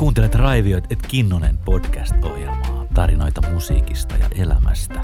[0.00, 5.00] Kuuntelet Raivioit et Kinnonen podcast-ohjelmaa, tarinoita musiikista ja elämästä.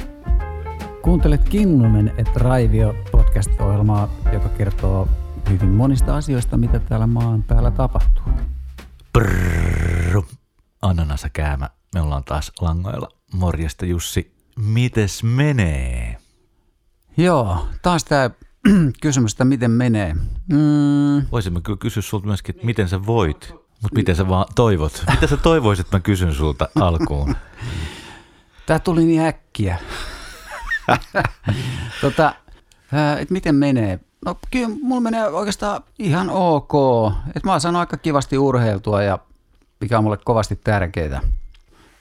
[1.02, 5.08] Kuuntelet Kinnunen et Raivio podcast-ohjelmaa, joka kertoo
[5.50, 8.32] hyvin monista asioista, mitä täällä maan päällä tapahtuu.
[9.12, 10.22] Brrrr.
[10.82, 11.70] Ananasa käämä.
[11.94, 13.08] Me ollaan taas langoilla.
[13.32, 14.34] Morjesta Jussi.
[14.58, 16.16] Mites menee?
[17.16, 18.30] Joo, taas tämä
[19.02, 20.14] kysymys, että miten menee.
[20.52, 25.04] Mm, Voisimme kyllä kysyä sulta myöskin, että miten sä voit, mutta miten sä vaan toivot.
[25.10, 27.36] Mitä sä toivoisit, että mä kysyn sulta alkuun?
[28.66, 29.78] tämä tuli niin äkkiä.
[32.00, 32.34] tota,
[32.92, 34.00] ää, et miten menee?
[34.24, 36.72] No kyllä mulla menee oikeastaan ihan ok.
[37.36, 39.18] Et mä oon saanut aika kivasti urheiltua ja
[39.80, 41.20] mikä on mulle kovasti tärkeää.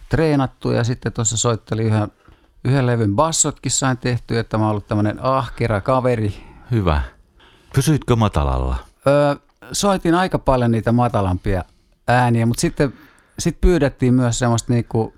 [0.10, 2.12] Treenattu ja sitten tuossa soittelin yhden,
[2.64, 6.44] yhden levyn bassotkin sain tehty, että mä oon ollut tämmönen ahkera kaveri.
[6.72, 7.02] Hyvä.
[7.76, 8.76] Pysyitkö matalalla?
[9.08, 9.36] Öö,
[9.72, 11.64] soitin aika paljon niitä matalampia
[12.08, 12.94] ääniä, mutta sitten
[13.40, 15.14] sit pyydettiin myös semmoista niinku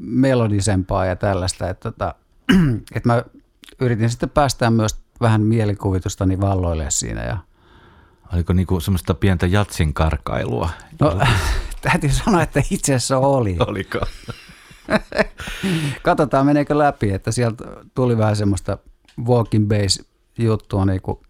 [0.00, 2.14] melodisempaa ja tällaista, että, tota,
[2.94, 3.22] että mä
[3.80, 7.24] yritin sitten päästää myös vähän mielikuvitustani valloille siinä.
[7.24, 7.36] Ja,
[8.32, 10.70] Oliko niinku semmoista pientä jatsin karkailua?
[11.00, 11.20] no,
[11.82, 13.56] täytyy sanoa, että itse asiassa oli.
[13.66, 14.00] Oliko?
[16.02, 18.78] Katsotaan meneekö läpi, että sieltä tuli vähän semmoista
[19.24, 20.02] walking bass
[20.38, 21.22] juttua niinku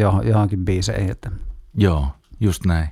[0.00, 1.10] johonkin biiseihin.
[1.10, 1.30] Että.
[1.74, 2.08] Joo,
[2.40, 2.88] just näin.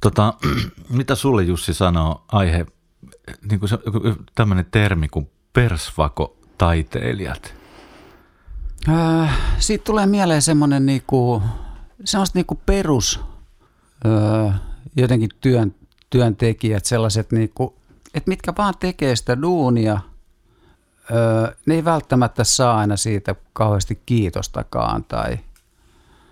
[0.00, 0.34] Tota,
[0.88, 2.66] mitä sulle Jussi sanoo aihe,
[3.50, 3.78] niin kuin se,
[4.34, 7.54] tämmöinen termi kuin persvako-taiteilijat?
[8.88, 9.26] Öö,
[9.58, 11.42] siitä tulee mieleen semmoinen niinku,
[12.04, 13.20] semmoista niinku perus
[14.04, 14.50] öö,
[14.96, 15.74] jotenkin työn,
[16.10, 17.76] työntekijät, sellaiset niinku,
[18.14, 20.00] että mitkä vaan tekee sitä duunia,
[21.10, 25.38] öö, ne ei välttämättä saa aina siitä kauheasti kiitostakaan, tai,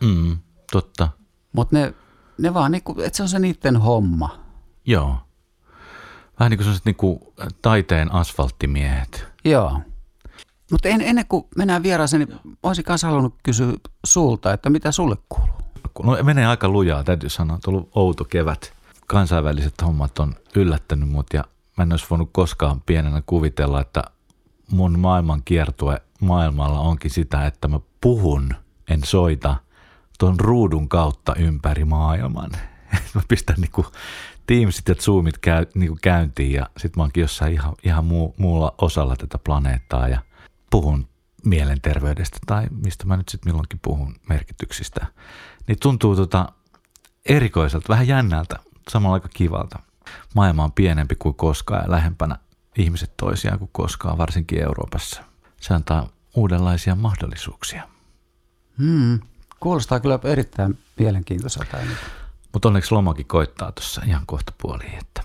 [0.03, 0.39] Mm,
[0.73, 1.09] totta.
[1.53, 1.95] mutta ne,
[2.39, 4.39] ne vaan niinku, että se on se niiden homma.
[4.87, 5.17] Joo.
[6.41, 7.21] Vähän niin kuin sellaiset niin kuin
[7.63, 9.27] taiteen asfalttimiehet.
[9.45, 9.81] Joo.
[10.71, 13.73] Mutta en, ennen kuin mennään vieraaseen, niin olisin kanssa halunnut kysyä
[14.07, 15.61] sulta, että mitä sulle kuuluu?
[16.03, 17.59] No menee aika lujaa, täytyy sanoa.
[17.67, 18.73] On ollut outo kevät.
[19.07, 21.45] Kansainväliset hommat on yllättänyt mut ja
[21.77, 24.05] mä en olisi voinut koskaan pienenä kuvitella, että
[24.71, 28.55] mun maailman kiertue maailmalla onkin sitä, että mä puhun,
[28.89, 29.57] en soita,
[30.21, 32.51] tuon ruudun kautta ympäri maailman.
[33.15, 33.87] mä pistän niinku
[34.47, 38.75] Teamsit ja Zoomit käy, niinku käyntiin ja sit mä oonkin jossain ihan, ihan muu, muulla
[38.79, 40.23] osalla tätä planeettaa ja
[40.71, 41.09] puhun
[41.45, 45.07] mielenterveydestä tai mistä mä nyt sitten milloinkin puhun merkityksistä,
[45.67, 46.53] niin tuntuu tota
[47.27, 48.57] erikoiselta, vähän jännältä,
[48.91, 49.79] samalla aika kivalta.
[50.35, 52.37] Maailma on pienempi kuin koskaan ja lähempänä
[52.79, 55.23] ihmiset toisiaan kuin koskaan, varsinkin Euroopassa.
[55.61, 57.89] Se antaa uudenlaisia mahdollisuuksia.
[58.79, 59.21] Hmm.
[59.61, 61.77] Kuulostaa kyllä erittäin mielenkiintoiselta.
[62.53, 65.23] Mutta onneksi lomakin koittaa tuossa ihan kohta puoliin, että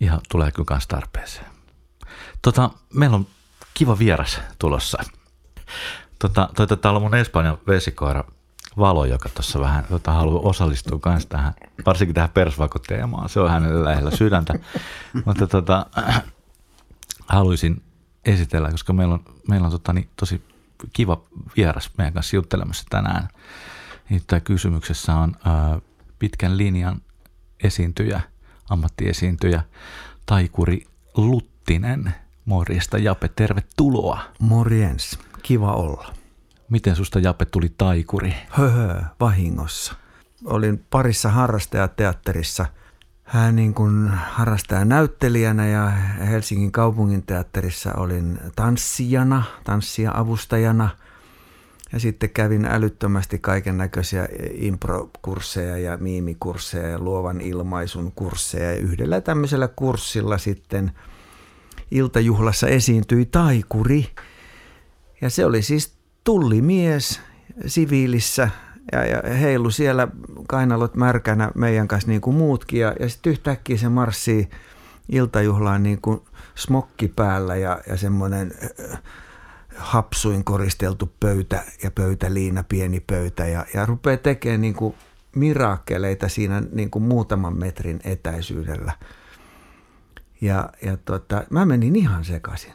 [0.00, 1.46] ihan tulee kyllä kans tarpeeseen.
[2.42, 3.26] Tota, meillä on
[3.74, 4.98] kiva vieras tulossa.
[6.18, 8.24] Tota, toi, täällä on mun Espanjan vesikoira
[8.78, 11.52] Valo, joka tuossa vähän tota, haluaa osallistua myös tähän,
[11.86, 13.28] varsinkin tähän persvakoteemaan.
[13.28, 14.54] Se on hänelle lähellä sydäntä.
[15.26, 15.86] Mutta tota,
[17.28, 17.82] haluaisin
[18.24, 20.42] esitellä, koska meillä on, meillä on tota, niin, tosi
[20.92, 21.22] kiva
[21.56, 23.28] vieras meidän kanssa juttelemassa tänään.
[24.26, 25.80] Tämä kysymyksessä on ää,
[26.18, 27.00] pitkän linjan
[27.62, 28.20] esiintyjä,
[28.70, 29.62] ammattiesiintyjä,
[30.26, 30.86] taikuri
[31.16, 32.14] Luttinen.
[32.44, 34.20] Morjesta Jape, tervetuloa.
[34.38, 36.14] Morjens, kiva olla.
[36.70, 38.34] Miten susta Jape tuli taikuri?
[38.50, 39.94] Höhö, vahingossa.
[40.44, 42.66] Olin parissa harrastajateatterissa.
[43.30, 45.90] Hän niin kuin harrastajanäyttelijänä ja
[46.30, 50.88] Helsingin kaupungin teatterissa olin tanssijana, tanssija-avustajana.
[51.92, 58.70] Ja sitten kävin älyttömästi kaiken näköisiä improkursseja ja miimikursseja ja luovan ilmaisun kursseja.
[58.72, 60.92] Ja yhdellä tämmöisellä kurssilla sitten
[61.90, 64.06] iltajuhlassa esiintyi taikuri.
[65.20, 67.20] Ja se oli siis tullimies
[67.66, 68.50] siviilissä
[68.92, 70.08] ja, ja heilu siellä
[70.48, 72.80] kainalot märkänä meidän kanssa niin kuin muutkin.
[72.80, 74.50] Ja, ja sitten yhtäkkiä se marssii
[75.08, 76.20] iltajuhlaan niin kuin
[76.54, 78.52] smokki päällä ja, ja semmoinen
[79.76, 84.94] hapsuin koristeltu pöytä ja pöytäliina, pieni pöytä ja, ja rupeaa tekemään niin kuin
[85.36, 88.92] mirakkeleita siinä niin kuin muutaman metrin etäisyydellä.
[90.40, 92.72] Ja, ja tota, mä menin ihan sekaisin.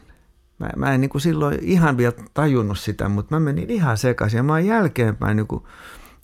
[0.58, 4.36] Mä, mä en niin kuin silloin ihan vielä tajunnut sitä, mutta mä menin ihan sekaisin.
[4.36, 5.64] Ja mä oon jälkeenpäin niin kuin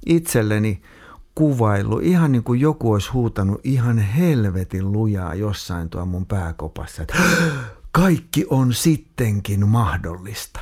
[0.07, 0.83] itselleni
[1.35, 7.15] kuvailu, ihan niin kuin joku olisi huutanut ihan helvetin lujaa jossain tuo mun pääkopassa, että
[7.93, 10.61] kaikki on sittenkin mahdollista.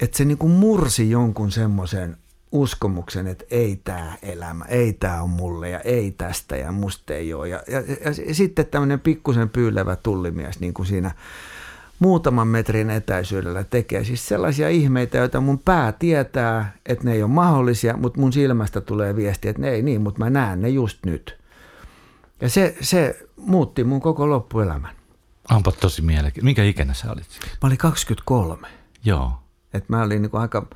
[0.00, 2.16] Että se niin kuin mursi jonkun semmoisen
[2.52, 7.34] uskomuksen, että ei tämä elämä, ei tämä on mulle ja ei tästä ja musta ei
[7.34, 7.48] ole.
[7.48, 11.10] Ja, ja, ja, ja sitten tämmöinen pikkusen pyylevä tullimies niin kuin siinä
[12.00, 17.30] muutaman metrin etäisyydellä tekee siis sellaisia ihmeitä, joita mun pää tietää, että ne ei ole
[17.30, 20.98] mahdollisia, mutta mun silmästä tulee viesti, että ne ei niin, mutta mä näen ne just
[21.06, 21.38] nyt.
[22.40, 24.94] Ja se, se muutti mun koko loppuelämän.
[25.50, 26.44] Onpa tosi mielenkiintoista.
[26.44, 27.26] Minkä ikäinen sä olit?
[27.42, 28.68] Mä olin 23.
[29.04, 29.32] Joo.
[29.74, 30.66] Et mä olin niin kuin aika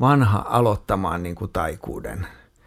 [0.00, 2.26] vanha aloittamaan niin kuin taikuuden.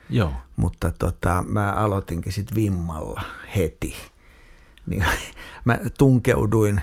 [0.09, 0.33] Joo.
[0.55, 3.21] Mutta tota, mä aloitinkin sitten vimmalla
[3.55, 3.95] heti.
[4.85, 5.05] Niin,
[5.65, 6.81] mä tunkeuduin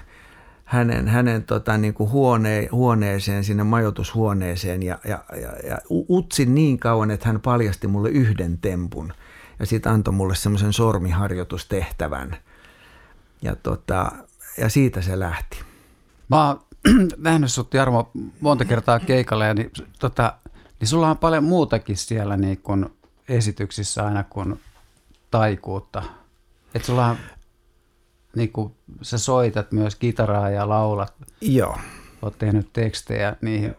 [0.68, 6.78] hänen, hänen tota, niin kuin huone, huoneeseen, sinne majoitushuoneeseen ja, ja, ja, ja utsin niin
[6.78, 9.12] kauan, että hän paljasti mulle yhden tempun.
[9.58, 12.36] Ja sitten antoi mulle semmoisen sormiharjoitustehtävän.
[13.42, 14.12] Ja, tota,
[14.58, 15.60] ja siitä se lähti.
[16.28, 16.60] Mä oon
[17.16, 18.10] nähnyt sut Jarmo
[18.40, 20.32] monta kertaa keikalle ja niin, tota,
[20.80, 22.90] niin sulla on paljon muutakin siellä niin kun
[23.28, 24.60] esityksissä aina kuin
[25.30, 26.02] taikuutta.
[26.74, 27.16] Et sulla on,
[28.38, 31.14] niin kun, sä soitat myös kitaraa ja laulat.
[31.40, 31.78] Joo.
[32.22, 33.74] Oot tehnyt tekstejä niihin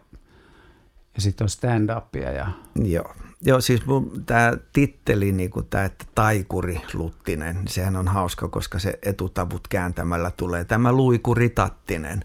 [1.14, 2.30] ja sitten on stand-upia.
[2.30, 2.46] Ja...
[2.84, 3.14] Joo.
[3.42, 3.82] Joo, siis
[4.26, 10.64] tämä titteli, niin tämä, että taikuri Luttinen, sehän on hauska, koska se etutavut kääntämällä tulee
[10.64, 12.24] tämä luikuri Tattinen.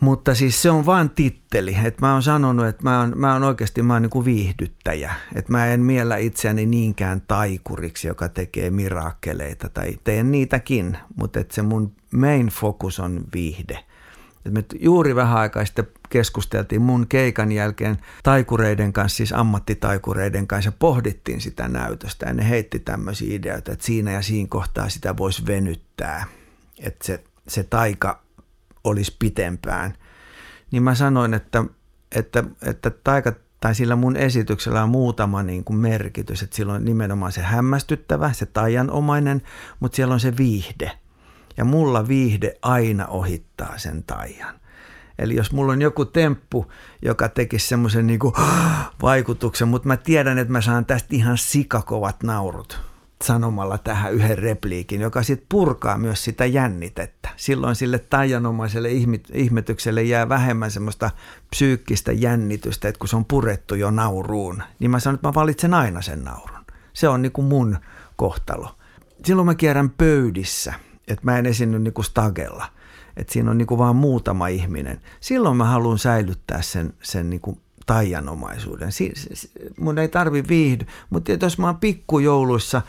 [0.00, 1.76] Mutta siis se on vain titteli.
[1.84, 5.14] että mä oon sanonut, että mä oon, mä oon oikeasti mä oon niin kuin viihdyttäjä.
[5.34, 10.98] Että mä en miellä itseäni niinkään taikuriksi, joka tekee mirakkeleita tai teen niitäkin.
[11.16, 13.78] Mutta että se mun main focus on viihde.
[14.46, 20.72] Et me juuri vähän aikaa sitten keskusteltiin mun keikan jälkeen taikureiden kanssa, siis ammattitaikureiden kanssa,
[20.72, 22.26] pohdittiin sitä näytöstä.
[22.26, 26.24] Ja ne heitti tämmöisiä ideoita, että siinä ja siinä kohtaa sitä voisi venyttää,
[26.78, 28.22] että se, se taika
[28.84, 29.94] olisi pitempään.
[30.70, 31.64] Niin mä sanoin, että,
[32.16, 36.84] että, että taika tai sillä mun esityksellä on muutama niin kuin merkitys, että sillä on
[36.84, 39.42] nimenomaan se hämmästyttävä, se taianomainen,
[39.80, 40.92] mutta siellä on se viihde.
[41.56, 44.60] Ja mulla viihde aina ohittaa sen taian.
[45.18, 46.72] Eli jos mulla on joku temppu,
[47.02, 48.20] joka tekisi semmoisen niin
[49.02, 52.89] vaikutuksen, mutta mä tiedän, että mä saan tästä ihan sikakovat naurut
[53.24, 57.28] sanomalla tähän yhden repliikin, joka sitten purkaa myös sitä jännitettä.
[57.36, 58.88] Silloin sille taianomaiselle
[59.34, 61.10] ihmetykselle jää vähemmän semmoista
[61.50, 65.74] psyykkistä jännitystä, että kun se on purettu jo nauruun, niin mä sanon, että mä valitsen
[65.74, 66.60] aina sen naurun.
[66.92, 67.78] Se on niin kuin mun
[68.16, 68.76] kohtalo.
[69.24, 70.74] Silloin mä kierrän pöydissä,
[71.08, 72.66] että mä en esiinny niin kuin stagella–
[73.16, 75.00] että siinä on niin kuin vaan muutama ihminen.
[75.20, 78.92] Silloin mä haluan säilyttää sen, sen niin kuin taianomaisuuden.
[78.92, 79.50] Si, si,
[79.80, 82.82] mun ei tarvi viihdy, mutta jos mä oon pikkujouluissa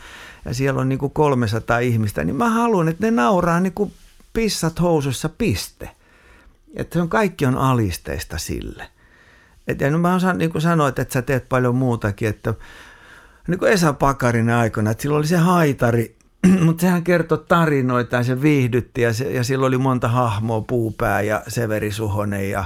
[0.44, 3.92] ja siellä on niin kuin 300 ihmistä, niin mä haluan, että ne nauraa niin kuin
[4.32, 5.90] pissat housussa piste.
[6.74, 8.88] Että se on, kaikki on alisteista sille.
[9.68, 12.54] Et, ja mä osaan niin kuin sanoa, että sä teet paljon muutakin, että
[13.48, 16.16] niin kuin Esa Pakarinen aikana, että sillä oli se haitari,
[16.64, 21.20] mutta sehän kertoi tarinoita ja se viihdytti ja, se, ja sillä oli monta hahmoa, Puupää
[21.20, 22.64] ja Severi Suhonen ja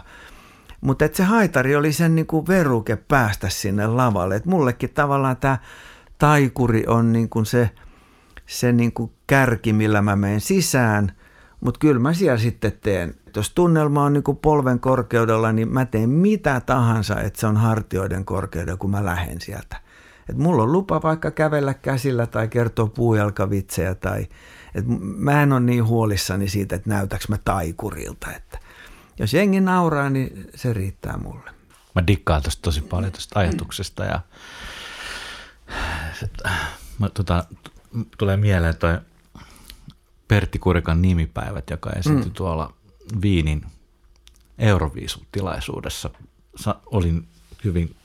[0.87, 4.37] mutta se haitari oli sen niinku veruke päästä sinne lavalle.
[4.37, 5.59] Et mullekin tavallaan tämä
[6.19, 7.71] taikuri on niinku se,
[8.47, 11.13] se niinku kärki, millä mä menen sisään,
[11.61, 13.15] mutta kyllä mä siellä sitten teen.
[13.37, 18.25] Jos tunnelma on niinku polven korkeudella, niin mä teen mitä tahansa, että se on hartioiden
[18.25, 19.77] korkeudella, kun mä lähden sieltä.
[20.29, 24.27] Et mulla on lupa vaikka kävellä käsillä tai kertoa puujalkavitsejä tai
[24.75, 24.85] et
[25.17, 28.33] mä en ole niin huolissani siitä, että näytäks mä taikurilta.
[28.37, 28.59] Että
[29.19, 31.51] jos jengi nauraa, niin se riittää mulle.
[31.95, 34.21] Mä dikkaan tosta tosi paljon tuosta ajatuksesta ja
[36.99, 37.45] mä, tota,
[38.19, 38.99] tulee mieleen toi
[40.29, 42.35] Pertti Kurikan nimipäivät, joka esiintyi mm.
[42.35, 42.75] tuolla
[43.23, 43.67] Viinin
[44.59, 46.11] Euroviisutilaisuudessa.
[46.57, 47.29] Sa, olin
[47.65, 47.97] hyvin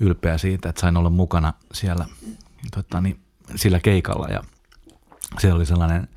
[0.00, 2.06] ylpeä siitä, että sain olla mukana siellä
[2.74, 3.20] tota, niin,
[3.56, 4.44] sillä keikalla ja
[5.38, 6.08] siellä oli sellainen,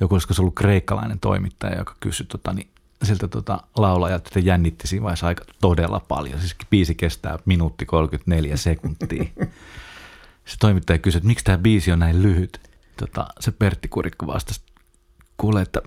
[0.00, 2.70] joku olisiko se ollut kreikkalainen toimittaja, joka kysyi tota, niin,
[3.02, 6.40] siltä tota, laulajalta, että jännitti siinä vaiheessa aika todella paljon.
[6.40, 9.24] Siis biisi kestää minuutti 34 sekuntia.
[10.46, 12.60] Se toimittaja kysyi, että miksi tämä biisi on näin lyhyt.
[12.96, 14.60] Tota, se Pertti Kurikko vastasi,
[15.36, 15.82] kuule, että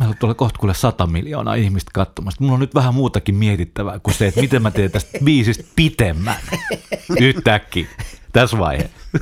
[0.00, 2.38] meillä on tuolla kohta kuule sata miljoonaa ihmistä katsomassa.
[2.40, 6.36] Mulla on nyt vähän muutakin mietittävää kuin se, että miten mä teen tästä biisistä pitemmän
[7.20, 7.86] yhtäkkiä
[8.32, 8.96] tässä vaiheessa.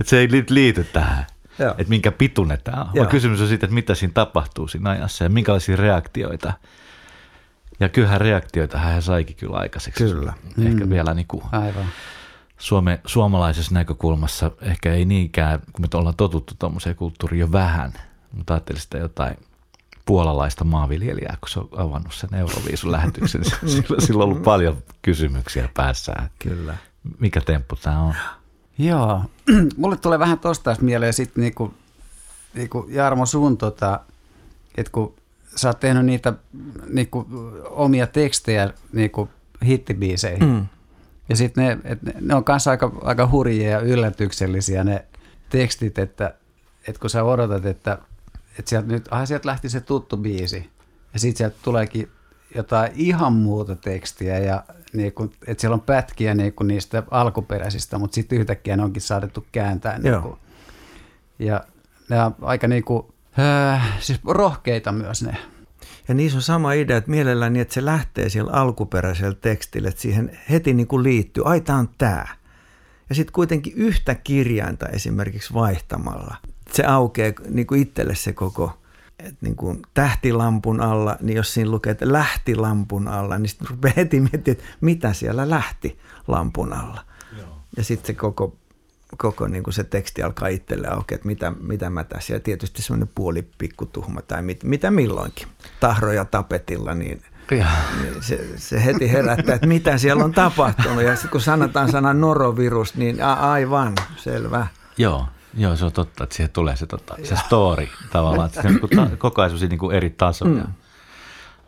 [0.00, 1.26] että se ei liity tähän,
[1.58, 1.70] Joo.
[1.70, 2.88] että minkä pituinen tämä on.
[2.96, 6.52] Vaan kysymys on siitä, että mitä siinä tapahtuu siinä ajassa ja minkälaisia reaktioita.
[7.80, 10.04] Ja kyllähän reaktioita hän saikin kyllä aikaiseksi.
[10.04, 10.32] Kyllä.
[10.66, 10.90] Ehkä mm.
[10.90, 11.86] vielä niin kuin Aivan.
[12.58, 17.92] Suome, suomalaisessa näkökulmassa ehkä ei niinkään, kun me ollaan totuttu tuommoiseen kulttuuriin jo vähän–
[18.36, 19.36] mutta ajattelin sitä jotain
[20.06, 23.44] puolalaista maanviljelijää, kun se on avannut sen Euroviisun lähetyksen.
[23.66, 26.30] Sillä, sillä on ollut paljon kysymyksiä päässään.
[26.38, 26.76] Kyllä.
[27.18, 28.14] mikä temppu tämä on.
[28.78, 29.22] Joo,
[29.76, 31.74] mulle tulee vähän tosta mieleen sitten niinku,
[32.54, 34.00] niinku Jarmo sun tota,
[34.76, 35.14] että kun
[35.56, 36.32] sä oot tehnyt niitä
[36.88, 37.26] niinku,
[37.70, 39.28] omia tekstejä niinku,
[39.64, 40.66] hittibiiseihin, mm.
[41.28, 45.04] ja sitten ne, et ne, ne on kanssa aika, aika hurjia ja yllätyksellisiä ne
[45.48, 46.34] tekstit, että,
[46.88, 47.98] että kun sä odotat, että,
[48.58, 50.70] että sieltä nyt, ah, sieltä lähti se tuttu biisi,
[51.12, 52.08] ja sitten sieltä tuleekin
[52.54, 54.64] jotain ihan muuta tekstiä ja
[54.94, 59.02] niin kuin, että siellä on pätkiä niin kuin niistä alkuperäisistä, mutta sitten yhtäkkiä ne onkin
[59.02, 59.98] saadettu kääntää.
[59.98, 60.36] Niin kuin,
[61.38, 61.64] ja
[62.10, 63.06] ne on aika niin kuin,
[63.38, 65.36] äh, siis rohkeita myös ne.
[66.08, 70.00] Ja niissä on sama idea, että mielellään niin, että se lähtee siellä alkuperäisellä tekstillä, että
[70.00, 72.26] siihen heti niin kuin liittyy, ai tämä on tämä.
[73.08, 76.36] Ja sitten kuitenkin yhtä kirjainta esimerkiksi vaihtamalla,
[76.72, 78.78] se aukeaa niin kuin itselle se koko
[79.18, 83.68] että niin kuin tähtilampun alla, niin jos siinä lukee, että lähti lampun alla, niin sitten
[83.70, 87.04] rupeaa heti miettimään, että mitä siellä lähti lampun alla.
[87.38, 87.58] Joo.
[87.76, 88.56] Ja sitten se koko,
[89.16, 92.32] koko niin kuin se teksti alkaa itselle aukeaa, että mitä, mitä mä tässä.
[92.32, 95.48] Ja tietysti semmoinen puoli pikkutuhma tai mit, mitä milloinkin.
[95.80, 101.02] Tahroja tapetilla, niin niin se, se heti herättää, että mitä siellä on tapahtunut.
[101.02, 104.66] Ja sitten kun sanotaan sana norovirus, niin a, aivan, selvä.
[104.98, 108.68] Joo, Joo, se on totta, että siihen tulee se, tota, se story tavallaan, että se
[108.68, 110.64] on niin koko ajan niin kuin eri tasoja.
[110.64, 110.72] Mm.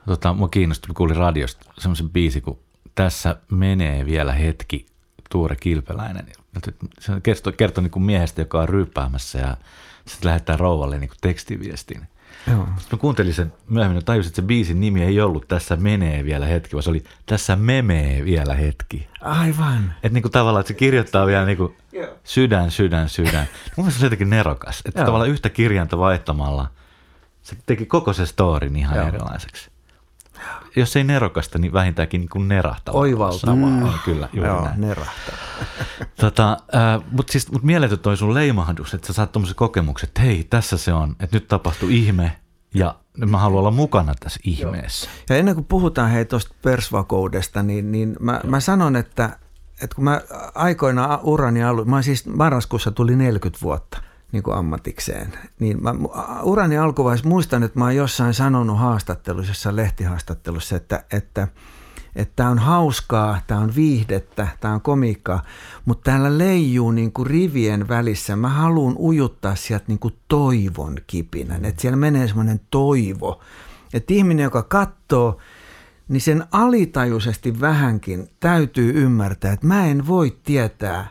[0.06, 2.58] Tota, mua kiinnosti, kuulin radiosta semmoisen biisi, kun
[2.94, 4.86] tässä menee vielä hetki
[5.30, 6.26] Tuure Kilpeläinen.
[7.00, 9.56] Se kertoo, kertoo niin kuin miehestä, joka on ryyppäämässä ja
[10.06, 12.08] sitten lähettää rouvalle niin kuin tekstiviestin.
[12.50, 12.66] Joo.
[12.78, 16.24] Sitten mä kuuntelin sen myöhemmin ja tajusin, että se biisin nimi ei ollut Tässä menee
[16.24, 19.08] vielä hetki, vaan se oli Tässä memee vielä hetki.
[19.20, 19.94] Aivan.
[20.02, 21.76] Että niin kuin tavallaan, että se kirjoittaa vielä niin kuin
[22.24, 23.46] sydän, sydän, sydän.
[23.76, 25.06] Mun mielestä se on jotenkin nerokas, että Joo.
[25.06, 26.70] tavallaan yhtä kirjainta vaihtamalla
[27.42, 29.08] se teki koko se storin ihan Joo.
[29.08, 29.70] erilaiseksi.
[30.76, 33.00] Jos ei nerokasta, niin vähintäänkin niin kuin nerahtavaa.
[33.00, 33.56] Oivaltavaa.
[33.56, 33.88] Mm.
[34.04, 34.80] Kyllä, juuri Joo, näin.
[34.80, 35.40] nerahtavaa.
[36.20, 40.22] tota, äh, Mutta siis, mut mieletön toi sun leimahdus, että sä saat tuommoisen kokemuksen, että
[40.22, 42.36] hei, tässä se on, että nyt tapahtui ihme,
[42.74, 42.94] ja
[43.26, 45.10] mä haluan olla mukana tässä ihmeessä.
[45.10, 45.24] Joo.
[45.30, 49.38] Ja ennen kuin puhutaan hei tuosta persvakoudesta, niin, niin mä, mä sanon, että,
[49.82, 50.20] että kun mä
[50.54, 54.02] aikoina urani alu, mä siis marraskuussa tuli 40 vuotta
[54.32, 55.94] niin kuin ammatikseen, niin mä,
[56.42, 61.48] urani alkuvaiheessa muistan, että mä oon jossain sanonut haastattelussa, lehtihaastattelussa, että, että
[62.16, 65.42] että tämä on hauskaa, tämä on viihdettä, tämä on komiikkaa,
[65.84, 68.36] mutta täällä leijuu niin kuin rivien välissä.
[68.36, 73.40] Mä haluan ujuttaa sieltä niin kuin toivon kipinän, että siellä menee semmoinen toivo.
[73.94, 75.38] Että ihminen, joka katsoo,
[76.08, 81.08] niin sen alitajuisesti vähänkin täytyy ymmärtää, että mä en voi tietää,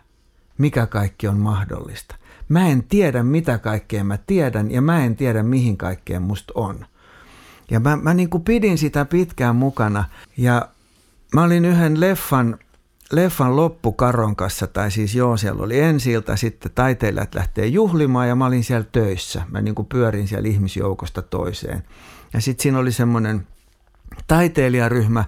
[0.57, 2.15] mikä kaikki on mahdollista.
[2.49, 6.85] Mä en tiedä, mitä kaikkea mä tiedän, ja mä en tiedä, mihin kaikkeen musta on.
[7.71, 10.03] Ja mä, mä niin kuin pidin sitä pitkään mukana,
[10.37, 10.69] ja
[11.35, 12.57] Mä olin yhden leffan,
[13.11, 18.45] leffan loppukaron kanssa, tai siis joo, siellä oli ensi sitten taiteilijat lähtee juhlimaan ja mä
[18.45, 19.41] olin siellä töissä.
[19.51, 21.83] Mä niin kuin pyörin siellä ihmisjoukosta toiseen.
[22.33, 23.47] Ja sitten siinä oli semmoinen
[24.27, 25.25] taiteilijaryhmä,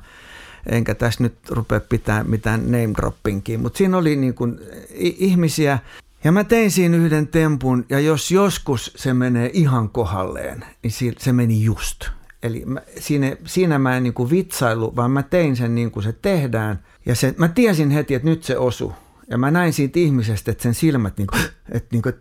[0.66, 4.60] enkä tässä nyt rupea pitää mitään name droppingia, mutta siinä oli niin kuin
[5.00, 5.80] ihmisiä,
[6.28, 11.34] ja mä tein siinä yhden tempun, ja jos joskus se menee ihan kohalleen, niin se
[11.34, 12.06] meni just.
[12.44, 16.04] Eli mä, siinä, siinä mä en niin kuin vitsailu, vaan mä tein sen niin kuin
[16.04, 16.84] se tehdään.
[17.06, 18.94] Ja se, mä tiesin heti, että nyt se osu.
[19.30, 21.42] Ja mä näin siitä ihmisestä, että sen silmät, niin kuin,
[21.72, 22.16] että, niin kuin,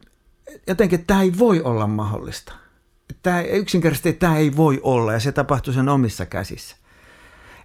[0.66, 2.52] jotenkin että tämä ei voi olla mahdollista.
[3.22, 6.76] Tämä, yksinkertaisesti tämä ei voi olla ja se tapahtui sen omissa käsissä.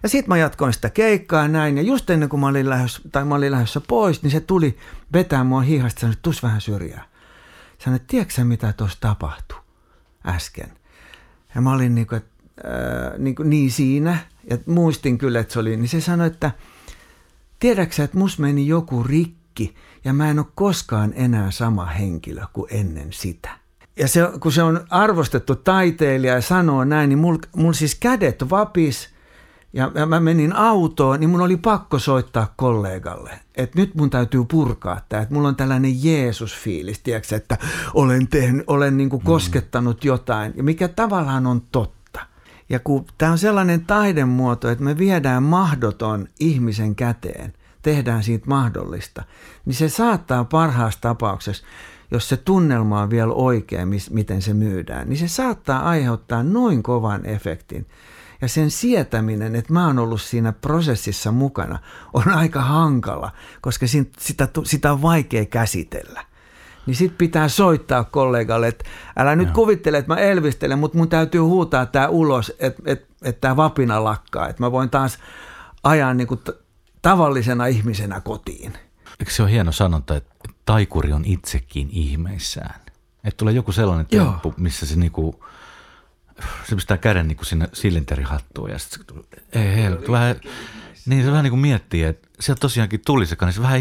[0.02, 3.24] Ja sitten mä jatkoin sitä keikkaa näin ja just ennen kuin mä olin lähdössä, tai
[3.24, 4.78] mä olin lähdössä pois, niin se tuli
[5.12, 7.04] vetää mua hihasta sanoi, tus vähän syrjää.
[7.78, 9.58] Sanoin, että tiedätkö mitä tuossa tapahtui
[10.26, 10.72] äsken?
[11.54, 12.32] Ja mä olin niin kuin, että
[13.18, 14.18] niin, kuin, niin siinä,
[14.50, 16.50] ja muistin kyllä, että se oli, niin se sanoi, että
[17.58, 22.68] tiedätkö että mus meni joku rikki, ja mä en ole koskaan enää sama henkilö kuin
[22.70, 23.50] ennen sitä.
[23.96, 28.50] Ja se, kun se on arvostettu taiteilija ja sanoo näin, niin mulla mul siis kädet
[28.50, 29.08] vapis,
[29.72, 35.00] ja, mä menin autoon, niin mun oli pakko soittaa kollegalle, että nyt mun täytyy purkaa
[35.08, 37.58] tämä, että mulla on tällainen Jeesus-fiilis, tiedätkö, että
[37.94, 42.20] olen, tehnyt, olen niin kuin koskettanut jotain, ja mikä tavallaan on totta.
[42.68, 47.52] Ja kun tämä on sellainen taidemuoto, että me viedään mahdoton ihmisen käteen,
[47.82, 49.24] tehdään siitä mahdollista,
[49.64, 51.64] niin se saattaa parhaassa tapauksessa,
[52.10, 57.26] jos se tunnelma on vielä oikein, miten se myydään, niin se saattaa aiheuttaa noin kovan
[57.26, 57.86] efektin.
[58.42, 61.78] Ja sen sietäminen, että mä oon ollut siinä prosessissa mukana,
[62.12, 63.30] on aika hankala,
[63.60, 63.86] koska
[64.18, 66.24] sitä, sitä on vaikea käsitellä
[66.86, 68.84] niin sit pitää soittaa kollegalle, että
[69.16, 69.54] älä nyt Joo.
[69.54, 74.04] kuvittele, että mä elvistelen, mutta mun täytyy huutaa tämä ulos, että et, et tämä vapina
[74.04, 75.18] lakkaa, että mä voin taas
[75.82, 76.62] ajaa niin kuin t-
[77.02, 78.72] tavallisena ihmisenä kotiin.
[79.20, 80.34] eikö se ole hieno sanonta, että
[80.64, 82.80] taikuri on itsekin ihmeissään.
[83.24, 84.24] Että tulee joku sellainen Joo.
[84.26, 85.44] temppu, missä se niinku,
[86.68, 90.36] se pistää käden niinku sinne silinterihattuun ja sitten ei helvetti, vähän,
[91.06, 93.80] niin se vähän niin kuin miettii, että sieltä tosiaankin tuli se kani, se vähän,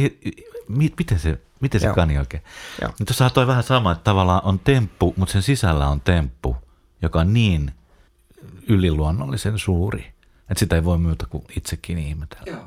[0.68, 1.96] mi, miten se, miten se Joo.
[1.96, 2.44] kani oikein.
[2.82, 2.94] Joo.
[3.00, 6.58] Niin tuossa toi vähän sama, että tavallaan on temppu, mutta sen sisällä on temppu,
[7.01, 7.72] joka on niin
[8.68, 10.13] yliluonnollisen suuri,
[10.50, 12.44] että sitä ei voi muuta kuin itsekin ihmetellä.
[12.46, 12.63] Joo.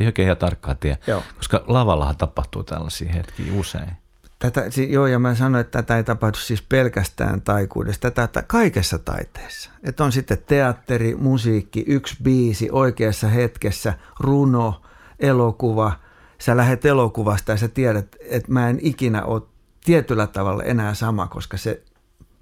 [0.00, 1.22] Ei oikein ihan tarkkaan tiedä, Joo.
[1.36, 3.90] koska lavallahan tapahtuu tällaisia hetkiä usein.
[4.38, 8.98] Tätä, joo, ja mä sanoin, että tätä ei tapahdu siis pelkästään taikuudessa, tätä että kaikessa
[8.98, 9.70] taiteessa.
[9.82, 14.82] Että on sitten teatteri, musiikki, yksi biisi oikeassa hetkessä, runo,
[15.18, 15.92] elokuva.
[16.38, 19.42] Sä lähet elokuvasta ja sä tiedät, että mä en ikinä ole
[19.84, 21.82] tietyllä tavalla enää sama, koska se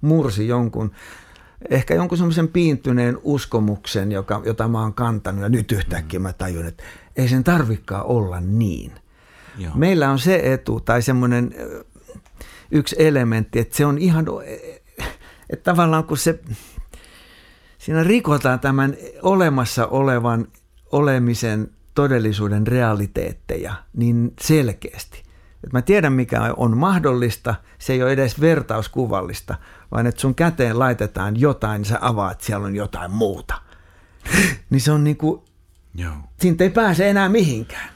[0.01, 0.91] mursi jonkun,
[1.69, 5.41] ehkä jonkun semmoisen piintyneen uskomuksen, joka, jota mä oon kantanut.
[5.41, 6.83] Ja nyt yhtäkkiä mä tajun, että
[7.15, 8.91] ei sen tarvikaan olla niin.
[9.57, 9.71] Joo.
[9.75, 11.55] Meillä on se etu tai semmoinen
[12.71, 14.25] yksi elementti, että se on ihan,
[15.49, 16.39] että tavallaan kun se,
[17.77, 20.47] siinä rikotaan tämän olemassa olevan
[20.91, 25.17] olemisen todellisuuden realiteetteja niin selkeästi.
[25.63, 29.55] Että mä tiedän, mikä on mahdollista, se ei ole edes vertauskuvallista,
[29.91, 33.61] vaan että sun käteen laitetaan jotain, niin sä avaat, siellä on jotain muuta.
[34.69, 35.41] niin se on niin kuin,
[35.95, 36.13] Joo.
[36.39, 37.94] siitä ei pääse enää mihinkään.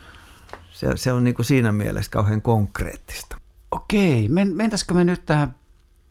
[0.79, 3.37] Se, se on niin kuin siinä mielessä kauhean konkreettista.
[3.71, 5.55] Okei, men, mentäisikö me nyt tähän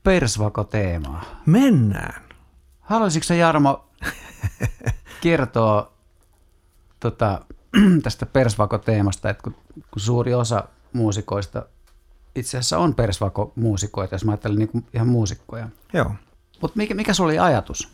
[0.02, 1.26] persvako-teemaan?
[1.46, 2.22] Mennään.
[2.80, 3.88] Haluaisitko Jarmo
[5.22, 5.92] kertoa
[7.00, 7.40] tota,
[8.02, 11.66] tästä persvako-teemasta, että kun, kun suuri osa muusikoista
[12.34, 15.68] itse asiassa on persvako-muusikoita, jos mä ajattelen niin ihan muusikkoja.
[15.92, 16.10] Joo.
[16.62, 17.88] Mutta mikä, mikä sulla oli ajatus?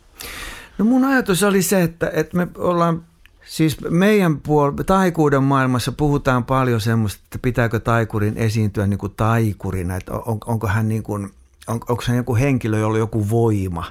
[0.77, 3.03] No mun ajatus oli se, että, että me ollaan,
[3.45, 9.95] siis meidän puol- taikuuden maailmassa puhutaan paljon semmoista, että pitääkö taikurin esiintyä niin kuin taikurina,
[9.95, 11.23] että on, onko hän niin kuin,
[11.67, 13.85] on, onko hän joku henkilö, jolla on joku voima,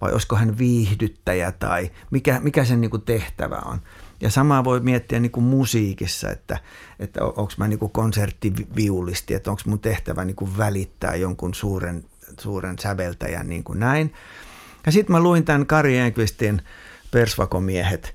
[0.00, 3.80] vai olisiko hän viihdyttäjä tai mikä, mikä sen niin kuin tehtävä on.
[4.20, 6.58] Ja samaa voi miettiä niin kuin musiikissa, että,
[6.98, 12.04] että onko mä niin kuin konserttiviulisti, että onko mun tehtävä niin kuin välittää jonkun suuren,
[12.40, 14.12] suuren säveltäjän niin kuin näin.
[14.86, 16.62] Ja sitten mä luin tämän Kari Enqvistin
[17.10, 18.14] Persvakomiehet,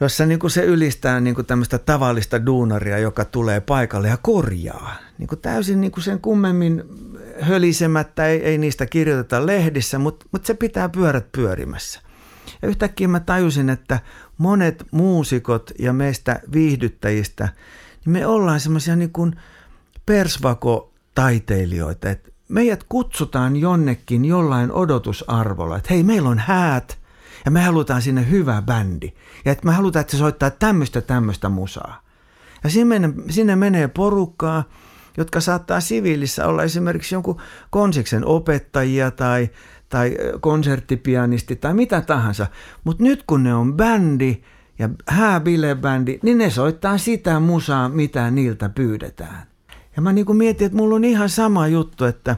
[0.00, 4.96] jossa niin kuin se ylistää niin kuin tämmöistä tavallista duunaria, joka tulee paikalle ja korjaa.
[5.18, 6.84] Niin kuin täysin niin kuin sen kummemmin
[7.40, 12.00] hölisemättä, ei, ei niistä kirjoiteta lehdissä, mutta, mutta se pitää pyörät pyörimässä.
[12.62, 14.00] Ja yhtäkkiä mä tajusin, että
[14.38, 17.48] monet muusikot ja meistä viihdyttäjistä,
[18.04, 19.36] niin me ollaan semmoisia niin
[20.06, 26.98] persvako-taiteilijoita, että meidät kutsutaan jonnekin jollain odotusarvolla, että hei, meillä on häät
[27.44, 29.12] ja me halutaan sinne hyvä bändi.
[29.44, 32.02] Ja että me halutaan, että se soittaa tämmöistä tämmöistä musaa.
[32.64, 34.64] Ja sinne, sinne menee porukkaa,
[35.16, 39.48] jotka saattaa siviilissä olla esimerkiksi jonkun konsiksen opettajia tai,
[39.88, 42.46] tai konserttipianisti tai mitä tahansa.
[42.84, 44.42] Mutta nyt kun ne on bändi
[44.78, 49.46] ja hääbilebändi, niin ne soittaa sitä musaa, mitä niiltä pyydetään.
[49.96, 52.36] Ja mä niinku mietin, että mulla on ihan sama juttu, että,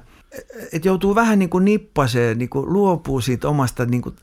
[0.72, 4.16] että joutuu vähän niin kuin nippaseen, niin kuin luopuu siitä omasta, niin kuin,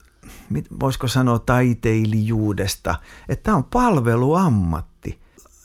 [0.80, 2.96] voisiko sanoa taiteilijuudesta,
[3.30, 5.20] että tämä on palveluammatti.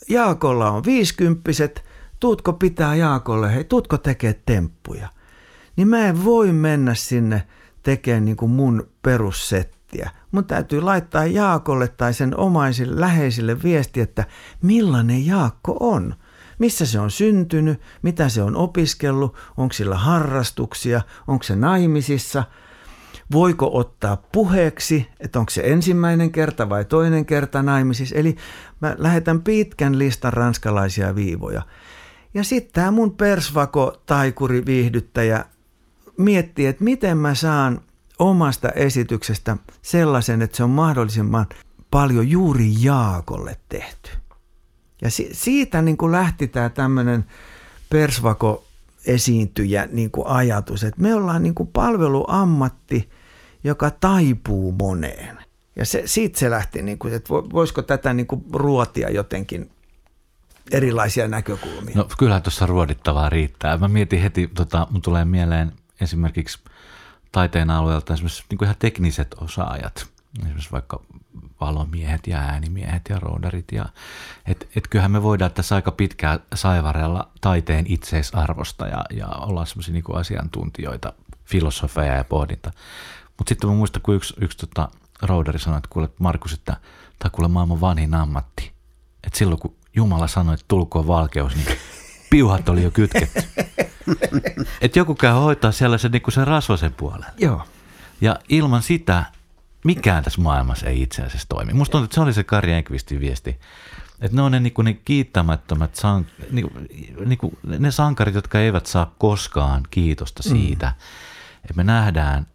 [0.08, 1.84] Jaakolla on viisikymppiset,
[2.20, 5.08] tuutko pitää Jaakolle, hei tuutko tekee temppuja.
[5.76, 7.46] Niin mä en voi mennä sinne
[7.82, 10.10] tekemään niin kuin mun perussettiä.
[10.32, 14.24] Mun täytyy laittaa Jaakolle tai sen omaisille läheisille viesti, että
[14.62, 16.14] millainen Jaakko on.
[16.58, 22.44] Missä se on syntynyt, mitä se on opiskellut, onko sillä harrastuksia, onko se naimisissa,
[23.32, 28.16] voiko ottaa puheeksi, että onko se ensimmäinen kerta vai toinen kerta naimisissa.
[28.16, 28.36] Eli
[28.80, 31.62] mä lähetän pitkän listan ranskalaisia viivoja.
[32.34, 35.44] Ja sitten tämä mun persvako taikuri viihdyttäjä
[36.18, 37.80] miettii, että miten mä saan
[38.18, 41.46] omasta esityksestä sellaisen, että se on mahdollisimman
[41.90, 44.10] paljon juuri Jaakolle tehty.
[45.02, 47.24] Ja si- siitä niin kuin lähti tämä tämmöinen
[47.90, 48.64] persvako
[49.06, 53.10] esiintyjä niin kuin ajatus, että me ollaan niin kuin palveluammatti,
[53.64, 55.38] joka taipuu moneen.
[55.76, 59.70] Ja se, siitä se lähti, niin kuin, että vo- voisiko tätä niin kuin ruotia jotenkin
[60.70, 61.96] erilaisia näkökulmia.
[61.96, 63.78] No kyllähän tuossa ruodittavaa riittää.
[63.78, 66.58] Mä mietin heti, tota, mun tulee mieleen esimerkiksi
[67.32, 70.06] taiteen alueelta esimerkiksi niin kuin ihan tekniset osaajat.
[70.38, 71.00] Esimerkiksi vaikka
[71.60, 73.72] valomiehet ja äänimiehet ja roudarit.
[73.72, 73.86] Ja,
[74.46, 79.94] et, et kyllähän me voidaan tässä aika pitkään saivarella taiteen itseisarvosta ja, ja olla semmoisia
[79.94, 81.12] niin asiantuntijoita,
[81.44, 82.70] filosofeja ja pohdinta.
[83.42, 84.88] Mutta sitten mä muistan, kun yksi, yksi tota,
[85.22, 86.76] roudari sanoi, että kuule Markus, että
[87.18, 88.72] tämä kuule maailman vanhin ammatti.
[89.24, 91.78] Että silloin kun Jumala sanoi, että tulkoon valkeus, niin
[92.30, 93.42] piuhat oli jo kytketty.
[94.82, 97.28] että joku käy hoitaa siellä se, niin kuin sen rasvasen puolen.
[97.38, 97.62] Joo.
[98.20, 99.24] Ja ilman sitä
[99.84, 101.72] mikään tässä maailmassa ei itse asiassa toimi.
[101.72, 103.60] Musta tuntuu, että se oli se Kari Enqvistin viesti.
[104.20, 106.88] Että ne on ne, niin kuin ne kiittämättömät, sank, niin kuin,
[107.24, 110.92] niin kuin ne sankarit, jotka eivät saa koskaan kiitosta siitä, mm.
[111.64, 112.46] että me nähdään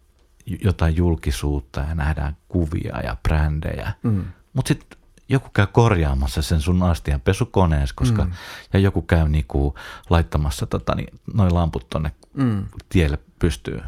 [0.63, 3.93] jotain julkisuutta ja nähdään kuvia ja brändejä.
[4.03, 4.25] Mm.
[4.53, 8.31] Mutta sitten joku käy korjaamassa sen sun astian pesukoneessa, koska, mm.
[8.73, 9.75] ja joku käy niinku
[10.09, 12.65] laittamassa tota, niin, noin lamput tonne mm.
[12.89, 13.81] tielle pystyy.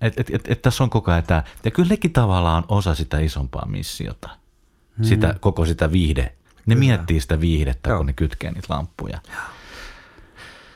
[0.00, 2.94] Et, et, et, et tässä on koko ajan tämä, ja kyllä nekin tavallaan on osa
[2.94, 4.28] sitä isompaa missiota,
[4.98, 5.04] mm.
[5.04, 6.22] sitä, koko sitä viihde.
[6.22, 6.78] Ne kyllä.
[6.78, 7.96] miettii sitä viihdettä, Joo.
[7.96, 9.18] kun ne kytkee niitä lamppuja.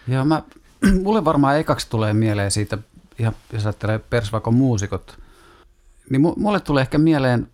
[0.08, 0.42] Joo, mä,
[1.02, 2.78] mulle varmaan ekaksi tulee mieleen siitä,
[3.18, 5.18] ihan jos ajattelee Persvakon muusikot,
[6.10, 7.48] niin mulle tulee ehkä mieleen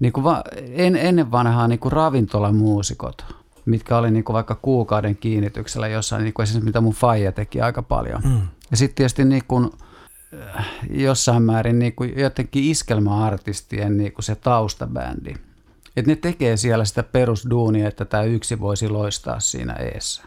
[0.00, 3.24] niin kuin va, en, ennen vanhaa niin kuin ravintolamuusikot,
[3.64, 7.60] mitkä oli niin kuin vaikka kuukauden kiinnityksellä jossain, niin kuin esimerkiksi mitä mun faija teki
[7.60, 8.22] aika paljon.
[8.24, 8.40] Mm.
[8.70, 9.70] Ja sitten tietysti niin kuin,
[10.56, 15.34] äh, jossain määrin niin kuin jotenkin iskelmäartistien niin kuin se taustabändi.
[15.96, 20.22] Että ne tekee siellä sitä perusduunia, että tämä yksi voisi loistaa siinä eessä.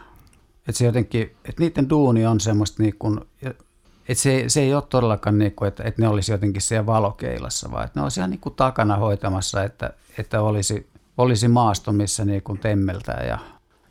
[0.58, 3.20] Että se jotenkin, että niiden duuni on semmoista niin kuin,
[4.08, 7.70] et se, se ei ole todellakaan, niin kuin, että, että ne olisi jotenkin siellä valokeilassa,
[7.70, 12.24] vaan että ne olisi ihan niin kuin takana hoitamassa, että, että olisi, olisi maasto, missä
[12.24, 13.24] niin kuin temmeltää.
[13.28, 13.38] Ja...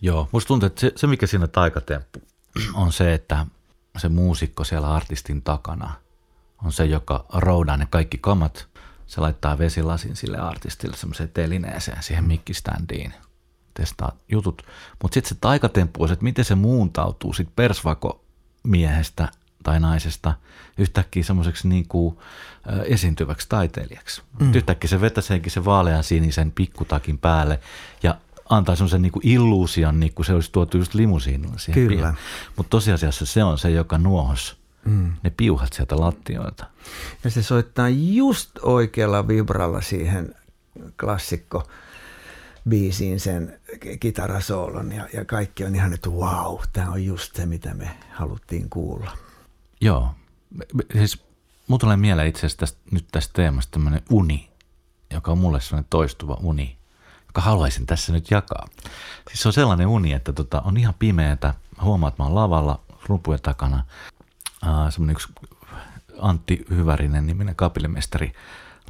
[0.01, 2.21] Joo, musta tuntuu, että se, se mikä siinä taikatemppu
[2.73, 3.45] on se, että
[3.97, 5.93] se muusikko siellä artistin takana
[6.63, 8.67] on se, joka roudaa ne kaikki kamat.
[9.07, 13.13] Se laittaa vesilasin sille artistille semmoiseen telineeseen, siihen mikkiständiin,
[13.73, 14.65] testaa jutut.
[15.01, 18.23] Mutta sitten se taikatemppu on se, että miten se muuntautuu sitten persvako
[18.63, 19.27] miehestä
[19.63, 20.33] tai naisesta
[20.77, 22.17] yhtäkkiä semmoiseksi niin kuin,
[22.85, 24.21] esiintyväksi taiteilijaksi.
[24.39, 24.53] Mm.
[24.53, 27.59] Yhtäkkiä se vetäseekin sen vaalean sinisen pikkutakin päälle
[28.03, 28.17] ja
[28.49, 32.13] antaa semmoisen niin kuin illuusion, niin kuin se olisi tuotu just limusiinilla siihen Kyllä.
[32.55, 35.13] Mutta tosiasiassa se on se, joka nuohos mm.
[35.23, 36.65] ne piuhat sieltä lattioilta.
[37.23, 40.35] Ja se soittaa just oikealla vibralla siihen
[40.99, 41.67] klassikko
[42.69, 43.59] biisiin sen
[43.99, 48.69] kitarasoolon ja, ja kaikki on ihan, että wow, tämä on just se, mitä me haluttiin
[48.69, 49.17] kuulla.
[49.83, 50.15] Joo.
[50.93, 51.23] Siis
[51.67, 54.49] mulla tulee mieleen itse asiassa tästä, nyt tästä teemasta tämmöinen uni,
[55.13, 56.77] joka on mulle sellainen toistuva uni,
[57.27, 58.67] joka haluaisin tässä nyt jakaa.
[59.27, 61.53] Siis se on sellainen uni, että tota, on ihan pimeätä.
[61.81, 63.83] Huomaat, että mä oon lavalla rumpujen takana.
[64.65, 65.27] Uh, semmoinen yksi
[66.19, 68.33] Antti Hyvärinen niminen kapellimestari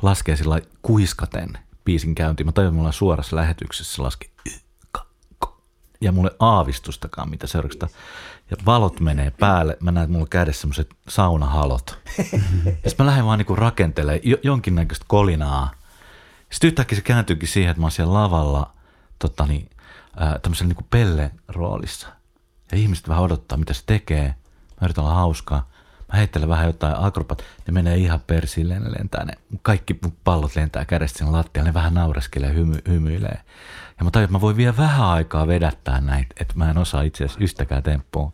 [0.01, 2.47] laskee sillä kuiskaten biisin käyntiin.
[2.47, 4.32] Mä tajun, että me ollaan suorassa lähetyksessä, se laski
[6.03, 7.79] ja mulle aavistustakaan, mitä seuraavaksi
[8.51, 9.77] ja valot menee päälle.
[9.79, 11.99] Mä näen, että mulla kädessä semmoiset saunahalot.
[12.63, 15.71] ja mä lähden vaan niinku rakentelemaan jonkinnäköistä kolinaa.
[16.51, 18.73] Sitten yhtäkkiä se kääntyykin siihen, että mä oon siellä lavalla
[19.19, 19.69] tota niin,
[20.41, 22.07] tämmöisellä niinku pelle-roolissa.
[22.71, 24.35] Ja ihmiset vähän odottaa, mitä se tekee.
[24.81, 25.69] Mä yritän olla hauskaa.
[26.13, 27.43] Mä heittelen vähän jotain akrobat.
[27.67, 29.33] Ne menee ihan persilleen, ne lentää ne.
[29.61, 31.69] Kaikki pallot lentää kädestä sen lattialle.
[31.69, 33.41] Ne vähän naureskelee, hymy, hymyilee.
[33.99, 37.01] Ja mä tajun, että mä voin vielä vähän aikaa vedättää näitä, että mä en osaa
[37.01, 38.31] itse asiassa yhtäkään temppua.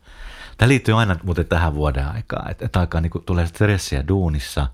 [0.58, 4.68] Tämä liittyy aina muuten tähän vuoden aikaan, että, että aikaa niin tulee stressiä duunissa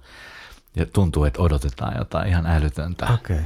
[0.76, 3.08] ja tuntuu, että odotetaan jotain ihan älytöntä.
[3.13, 3.39] Okay.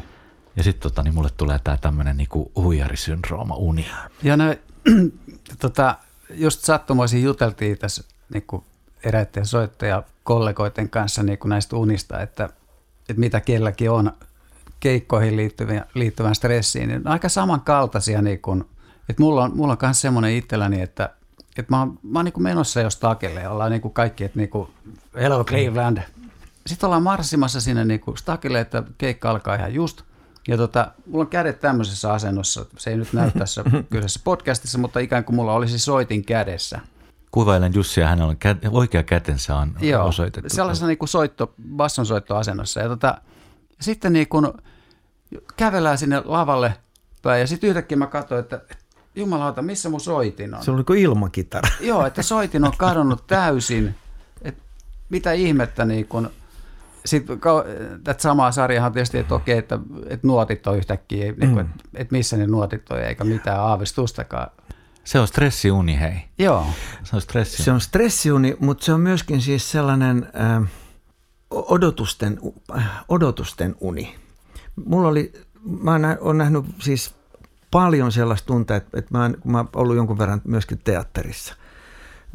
[0.56, 3.88] Ja sitten tota, niin mulle tulee tämä tämmöinen niin huijarisyndrooma, uni.
[4.23, 4.56] Ja no,
[5.62, 5.95] tota,
[6.30, 8.63] just sattumoisin juteltiin tässä niin kuin
[9.04, 12.49] eräiden soittajakollegoiden kanssa niin kuin näistä unista, että,
[13.10, 14.12] että mitä kelläkin on–
[14.80, 18.22] keikkoihin liittyvän, liittyvän stressiin, niin aika samankaltaisia.
[18.22, 18.65] Niin kuin,
[19.10, 21.10] että mulla on, mulla on myös semmoinen itselläni, että,
[21.58, 24.39] että mä oon, mä oon niin kuin menossa jo stakelle, ollaan niin kuin kaikki, että
[24.39, 24.70] niin kuin,
[25.15, 25.98] hello Cleveland.
[26.65, 30.02] Sitten ollaan marssimassa sinne niin kuin stakelle, että keikka alkaa ihan just.
[30.48, 35.00] Ja tota, mulla on kädet tämmöisessä asennossa, se ei nyt näy tässä kyseisessä podcastissa, mutta
[35.00, 36.80] ikään kuin mulla olisi soitin kädessä.
[37.32, 38.38] Kuvailen Jussia, hän on
[38.72, 40.50] oikea kätensä on Joo, osoitettu.
[40.50, 42.80] sellaisessa niin kuin soitto, basson soittoasennossa.
[42.80, 43.22] Ja tota,
[43.82, 44.54] sitten niin kun
[45.58, 46.74] kävellään sinne lavalle
[47.22, 48.62] päin ja sitten yhtäkkiä mä katsoin, että
[49.15, 50.63] jumalauta, missä mun soitin on?
[50.63, 51.70] Se on kuin ilmakitara.
[51.80, 53.96] Joo, että soitin on kadonnut täysin.
[54.42, 54.58] Et
[55.10, 56.30] mitä ihmettä niin kun,
[57.06, 57.39] sitten
[58.04, 62.15] tätä samaa sarjahan tietysti, että okei, että, että nuotit on yhtäkkiä, niin kuin, että, että
[62.15, 64.52] missä ne nuotit on, eikä mitään aavistustakaan.
[65.04, 66.15] Se on stressiuni, hei.
[66.39, 66.65] Joo.
[67.04, 67.65] Se on stressiuni.
[67.65, 70.32] Se on stressiuni, mutta se on myöskin siis sellainen...
[70.39, 70.70] Äh,
[71.52, 72.39] odotusten,
[73.08, 74.15] odotusten uni.
[74.86, 75.34] Mulla oli,
[75.82, 77.15] mä oon nähnyt siis
[77.72, 81.56] paljon sellaista tuntea, että, että mä, oon, mä oon ollut jonkun verran myöskin teatterissa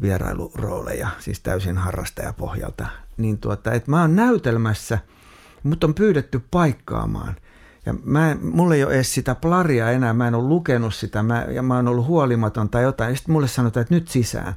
[0.01, 4.99] vierailurooleja, siis täysin harrastajapohjalta, niin tuota, että mä oon näytelmässä,
[5.63, 7.35] mutta on pyydetty paikkaamaan.
[7.85, 11.45] Ja mä mulla ei ole edes sitä plaria enää, mä en ole lukenut sitä mä,
[11.49, 13.09] ja mä oon ollut huolimaton tai jotain.
[13.09, 14.55] Ja sitten mulle sanotaan, että nyt sisään.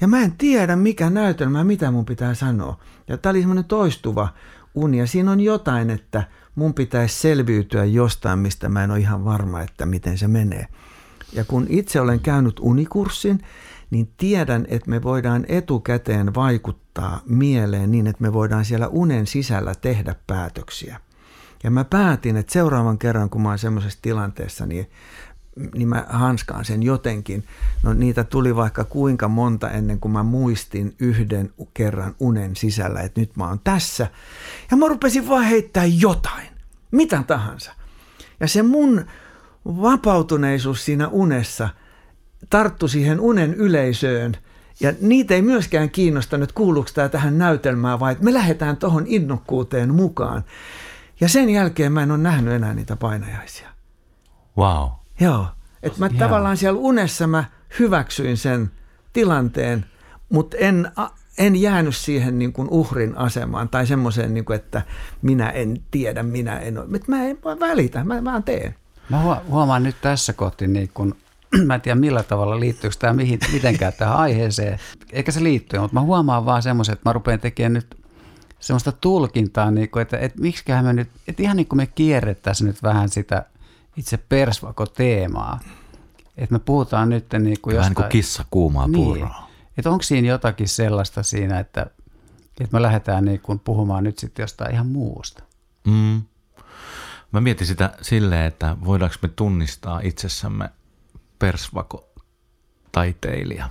[0.00, 2.78] Ja mä en tiedä, mikä näytelmä, mitä mun pitää sanoa.
[3.08, 4.28] Ja tää oli semmoinen toistuva
[4.74, 4.98] uni.
[4.98, 6.22] Ja siinä on jotain, että
[6.56, 10.66] mun pitäisi selviytyä jostain, mistä mä en ole ihan varma, että miten se menee.
[11.32, 13.42] Ja kun itse olen käynyt unikurssin,
[13.90, 19.74] niin tiedän, että me voidaan etukäteen vaikuttaa mieleen niin, että me voidaan siellä unen sisällä
[19.74, 21.00] tehdä päätöksiä.
[21.64, 24.90] Ja mä päätin, että seuraavan kerran, kun mä oon semmoisessa tilanteessa, niin,
[25.74, 27.44] niin mä hanskaan sen jotenkin.
[27.82, 33.20] No niitä tuli vaikka kuinka monta ennen kuin mä muistin yhden kerran unen sisällä, että
[33.20, 34.06] nyt mä oon tässä.
[34.70, 36.48] Ja mä rupesin vaan heittää jotain,
[36.90, 37.72] mitä tahansa.
[38.40, 39.04] Ja se mun
[39.66, 41.68] vapautuneisuus siinä unessa
[42.50, 44.36] tarttu siihen unen yleisöön–
[44.80, 49.94] ja niitä ei myöskään kiinnostanut, kuuluuko tämä tähän näytelmään vai että me lähdetään tuohon innokkuuteen
[49.94, 50.44] mukaan.
[51.20, 53.68] Ja sen jälkeen mä en ole nähnyt enää niitä painajaisia.
[54.58, 54.88] Wow.
[55.20, 55.46] Joo.
[55.82, 56.18] Että mä Joo.
[56.18, 57.44] tavallaan siellä unessa mä
[57.78, 58.70] hyväksyin sen
[59.12, 59.84] tilanteen,
[60.28, 60.90] mutta en,
[61.38, 64.82] en jäänyt siihen niin kuin uhrin asemaan tai semmoiseen, niin kuin, että
[65.22, 66.86] minä en tiedä, minä en ole.
[67.08, 68.74] Mä en välitä, mä vaan teen.
[69.08, 71.16] Mä huo- huomaan nyt tässä kohti, niin kun,
[71.66, 74.78] mä en tiedä millä tavalla liittyykö tämä mihin, mitenkään tähän aiheeseen,
[75.12, 77.96] eikä se liittyy, mutta mä huomaan vaan semmoisen, että mä rupean tekemään nyt
[78.60, 82.66] semmoista tulkintaa, niin kuin, että, että miksiköhän me nyt, että ihan niin kuin me kierrettäisiin
[82.66, 83.44] nyt vähän sitä
[83.96, 85.60] itse persvako-teemaa.
[86.36, 87.90] Että me puhutaan nyt niin kuin jostain...
[87.90, 88.94] niin kuin kissa kuumaa Niin.
[89.04, 89.48] puuroa.
[89.78, 91.86] Että onko siinä jotakin sellaista siinä, että,
[92.60, 95.42] että me lähdetään niin kuin puhumaan nyt sitten jostain ihan muusta.
[95.86, 96.22] Mm.
[97.32, 100.70] Mä mietin sitä silleen, että voidaanko me tunnistaa itsessämme
[101.38, 102.08] persvako
[102.92, 103.70] taiteilija.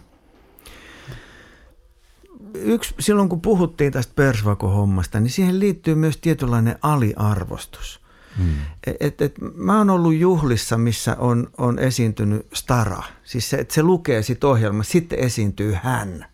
[2.53, 8.04] Yksi, silloin kun puhuttiin tästä persvakohommasta, niin siihen liittyy myös tietynlainen aliarvostus.
[8.37, 8.45] Mm.
[8.99, 13.03] Et, et, mä oon ollut juhlissa, missä on, on esiintynyt stara.
[13.23, 16.25] Siis se, että se lukee sit ohjelmassa, sitten esiintyy hän.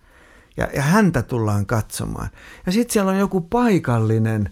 [0.58, 2.30] Ja, ja häntä tullaan katsomaan.
[2.66, 4.50] Ja sitten siellä on joku paikallinen,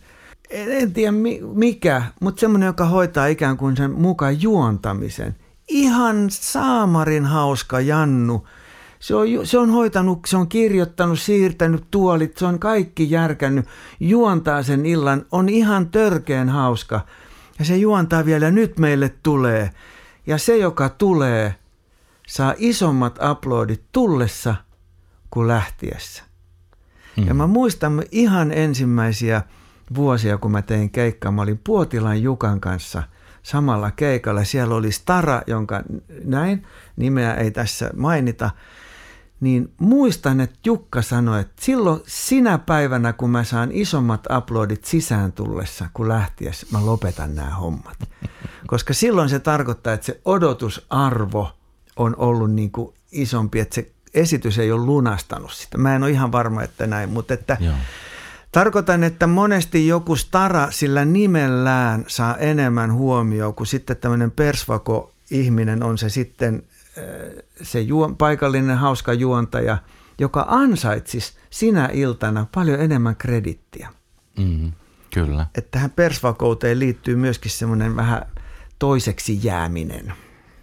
[0.50, 5.36] en, en tiedä mi, mikä, mutta semmoinen, joka hoitaa ikään kuin sen mukaan juontamisen.
[5.68, 8.48] Ihan saamarin hauska Jannu.
[9.00, 13.66] Se on, se on hoitanut, se on kirjoittanut, siirtänyt tuolit, se on kaikki järkännyt,
[14.00, 17.02] juontaa sen illan, on ihan törkeen hauska.
[17.60, 19.70] Ja se juontaa vielä, nyt meille tulee.
[20.28, 21.56] Ja se, joka tulee,
[22.28, 24.56] saa isommat uploadit tullessa
[25.30, 26.24] kuin lähtiessä.
[27.18, 27.28] Mm.
[27.28, 29.42] Ja mä muistan ihan ensimmäisiä
[29.96, 31.32] vuosia, kun mä tein keikkaa.
[31.32, 33.04] Mä olin Puotilan Jukan kanssa
[33.44, 34.44] samalla keikalla.
[34.44, 35.84] Siellä oli Stara, jonka
[36.24, 38.52] näin, nimeä ei tässä mainita.
[39.40, 45.32] Niin muistan, että Jukka sanoi, että silloin sinä päivänä, kun mä saan isommat uploadit sisään
[45.32, 47.98] tullessa kuin lähtiessä, mä lopetan nämä hommat.
[48.68, 51.52] Koska silloin se tarkoittaa, että se odotusarvo
[51.96, 55.78] on ollut niin kuin isompi, että se esitys ei ole lunastanut sitä.
[55.78, 57.76] Mä en ole ihan varma, että näin, mutta että Joo.
[58.52, 65.98] Tarkoitan, että monesti joku stara sillä nimellään saa enemmän huomioon kuin sitten tämmöinen persvako-ihminen on
[65.98, 66.64] se sitten
[67.62, 69.78] se juon, paikallinen hauska juontaja,
[70.20, 73.90] joka ansaitsisi sinä iltana paljon enemmän kredittiä.
[74.38, 74.72] Mm.
[75.14, 75.46] Kyllä.
[75.56, 78.26] Että tähän persvakouteen liittyy myöskin semmoinen vähän
[78.80, 80.14] toiseksi jääminen.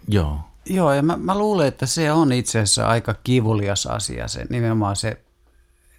[0.07, 0.39] Joo.
[0.69, 4.95] Joo, ja mä, mä luulen, että se on itse asiassa aika kivulias asia, se, nimenomaan
[4.95, 5.21] se,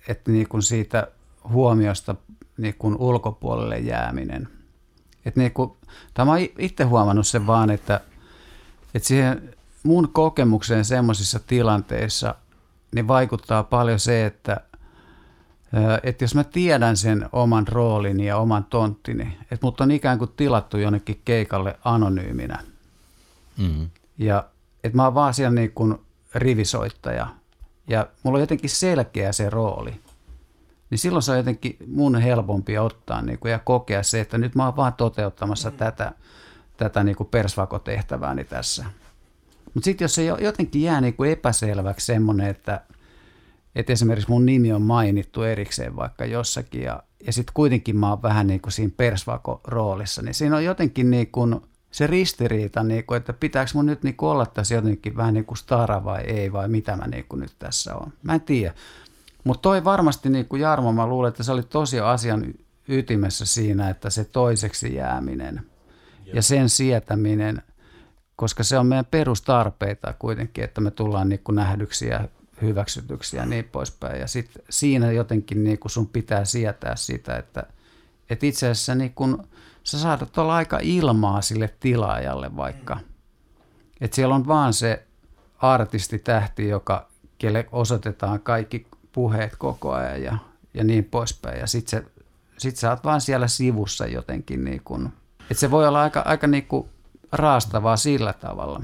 [0.08, 1.08] että niin kuin siitä
[1.48, 2.14] huomiosta
[2.58, 4.48] niin kuin ulkopuolelle jääminen.
[5.24, 5.70] Että niin kuin,
[6.14, 8.00] tai mä oon itse huomannut sen vaan, että,
[8.94, 12.34] että siihen mun kokemukseen semmoisissa tilanteissa
[12.94, 14.60] niin vaikuttaa paljon se, että,
[16.02, 20.30] että jos mä tiedän sen oman roolini ja oman tonttini, että mut on ikään kuin
[20.36, 22.58] tilattu jonnekin keikalle anonyyminä,
[23.58, 23.90] Mm.
[24.18, 24.44] ja
[24.84, 25.98] että mä oon vaan siellä niin kuin
[26.34, 27.26] rivisoittaja
[27.88, 30.00] ja mulla on jotenkin selkeä se rooli.
[30.90, 34.54] Niin silloin se on jotenkin mun helpompi ottaa niin kuin, ja kokea se, että nyt
[34.54, 36.12] mä oon vaan toteuttamassa tätä,
[36.76, 38.84] tätä niin kuin persvakotehtävääni tässä.
[39.78, 42.80] Mutta sitten jos se jo- jotenkin jää niin kuin epäselväksi semmoinen, että,
[43.74, 48.22] että esimerkiksi mun nimi on mainittu erikseen vaikka jossakin ja, ja sitten kuitenkin mä oon
[48.22, 51.60] vähän niin kuin siinä persvako-roolissa, niin siinä on jotenkin niin kuin
[51.90, 55.44] se ristiriita, niin kuin, että pitääkö mun nyt niin kuin olla tässä jotenkin vähän niin
[55.44, 58.12] kuin stara vai ei, vai mitä mä niin kuin nyt tässä on.
[58.22, 58.74] Mä en tiedä.
[59.44, 62.54] Mutta toi varmasti, niin kuin Jarmo, mä luulen, että se oli tosi asian
[62.88, 65.62] ytimessä siinä, että se toiseksi jääminen
[66.32, 67.62] ja sen sietäminen,
[68.38, 72.28] koska se on meidän perustarpeita kuitenkin, että me tullaan niin kuin nähdyksi ja
[72.62, 74.20] hyväksytyksi ja niin poispäin.
[74.20, 77.66] Ja sitten siinä jotenkin niin kuin sun pitää sietää sitä, että,
[78.30, 79.36] että itse asiassa niin kuin
[79.84, 83.00] sä saatat olla aika ilmaa sille tilaajalle vaikka.
[84.00, 85.06] Että siellä on vaan se
[85.58, 90.38] artistitähti, joka, kelle osoitetaan kaikki puheet koko ajan ja,
[90.74, 91.60] ja niin poispäin.
[91.60, 92.04] Ja sit, se,
[92.58, 96.46] sit sä oot vaan siellä sivussa jotenkin niin kuin, että se voi olla aika, aika
[96.46, 96.88] niin kuin
[97.32, 98.82] raastavaa sillä tavalla.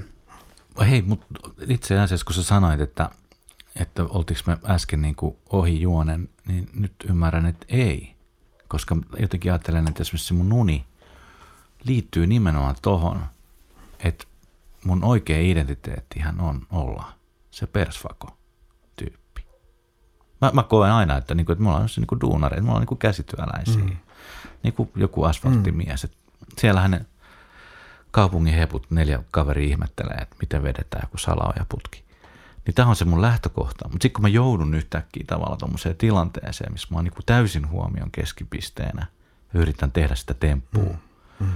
[0.88, 1.26] Hei, mutta
[1.68, 3.11] itse asiassa kun sä sanoit, että,
[3.76, 8.14] että oltiinko me äsken niin kuin ohi juonen, niin nyt ymmärrän, että ei.
[8.68, 10.85] Koska jotenkin ajattelen, että esimerkiksi mun uni
[11.85, 13.26] liittyy nimenomaan tohon,
[13.98, 14.24] että
[14.85, 17.12] mun oikea identiteettihän on olla
[17.50, 18.37] se persvako
[18.96, 19.46] tyyppi.
[20.40, 22.96] Mä, mä koen aina, että, niinku, että mulla on se niinku duunareita, mulla on niinku
[22.96, 23.96] käsityöläisiä, mm.
[24.62, 26.04] niinku joku asfalttimies.
[26.04, 26.11] Mm.
[26.59, 27.07] Siellähän ne
[28.14, 32.05] kaupungin heput neljä kaveri ihmettelee, että miten vedetään joku salaoja putki.
[32.66, 33.88] Niin tämä on se mun lähtökohta.
[33.88, 38.11] Mutta sitten kun mä joudun yhtäkkiä tavallaan tuommoiseen tilanteeseen, missä mä oon niinku täysin huomion
[38.11, 39.07] keskipisteenä
[39.55, 40.94] ja yritän tehdä sitä temppua,
[41.40, 41.46] mm.
[41.46, 41.53] Mm.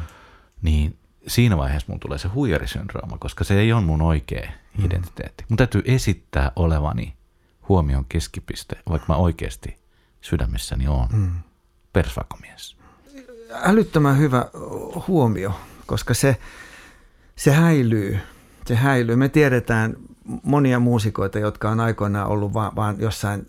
[0.63, 4.85] niin siinä vaiheessa mun tulee se huijarisyndrooma, koska se ei ole mun oikea mm.
[4.85, 5.45] identiteetti.
[5.49, 7.17] Mun täytyy esittää olevani
[7.69, 9.79] huomion keskipiste, vaikka mä oikeasti
[10.21, 11.31] sydämessäni oon mm.
[11.93, 12.77] persvakomies.
[13.53, 14.47] Älyttömän hyvä
[15.09, 16.37] huomio, koska se,
[17.37, 18.19] se häilyy.
[18.67, 19.17] Se häilyy.
[19.17, 19.97] Me tiedetään
[20.43, 23.49] monia muusikoita, jotka on aikoinaan ollut vaan, vaan jossain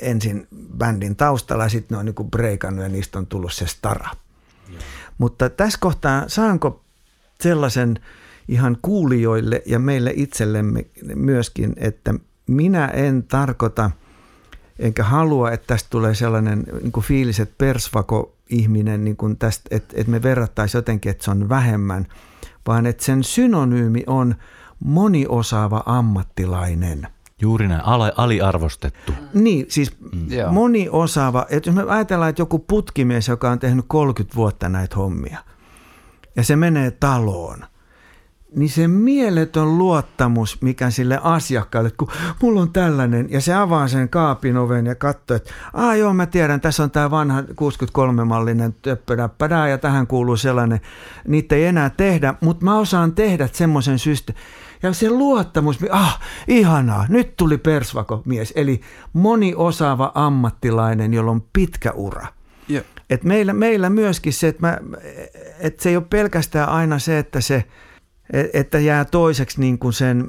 [0.00, 0.46] ensin
[0.78, 4.10] bändin taustalla ja sitten ne on niin breikannut ja niistä on tullut se stara.
[5.18, 6.84] Mutta tässä kohtaa saanko
[7.40, 8.00] sellaisen
[8.48, 10.84] ihan kuulijoille ja meille itsellemme
[11.14, 12.14] myöskin, että
[12.46, 13.90] minä en tarkoita
[14.78, 19.68] enkä halua, että tästä tulee sellainen niin kuin fiilis, että persvako ihminen, niin kuin tästä,
[19.70, 22.06] että, että me verrattaisiin jotenkin, että se on vähemmän,
[22.66, 24.34] vaan että sen synonyymi on
[24.84, 27.08] moniosaava ammattilainen–
[27.40, 27.82] Juuri näin,
[28.16, 29.12] aliarvostettu.
[29.34, 30.28] Niin, siis mm.
[30.50, 34.96] moni osaava, että jos me ajatellaan, että joku putkimies, joka on tehnyt 30 vuotta näitä
[34.96, 35.38] hommia,
[36.36, 37.64] ja se menee taloon,
[38.56, 42.08] niin se mieletön luottamus, mikä sille asiakkaalle, kun
[42.42, 46.26] mulla on tällainen, ja se avaa sen kaapin oven ja katsoo, että aa joo, mä
[46.26, 50.80] tiedän, tässä on tämä vanha 63-mallinen töppödäppädää, ja tähän kuuluu sellainen,
[51.26, 54.42] niitä ei enää tehdä, mutta mä osaan tehdä semmoisen systeemin,
[54.82, 58.80] ja se luottamus, ah, ihanaa, nyt tuli persvako mies, eli
[59.12, 62.26] moni osaava ammattilainen, jolla on pitkä ura.
[62.70, 62.84] Yeah.
[63.10, 64.78] Et meillä, meillä myöskin se, että, mä,
[65.60, 67.64] että se ei ole pelkästään aina se, että se
[68.52, 70.28] että jää toiseksi niin kuin sen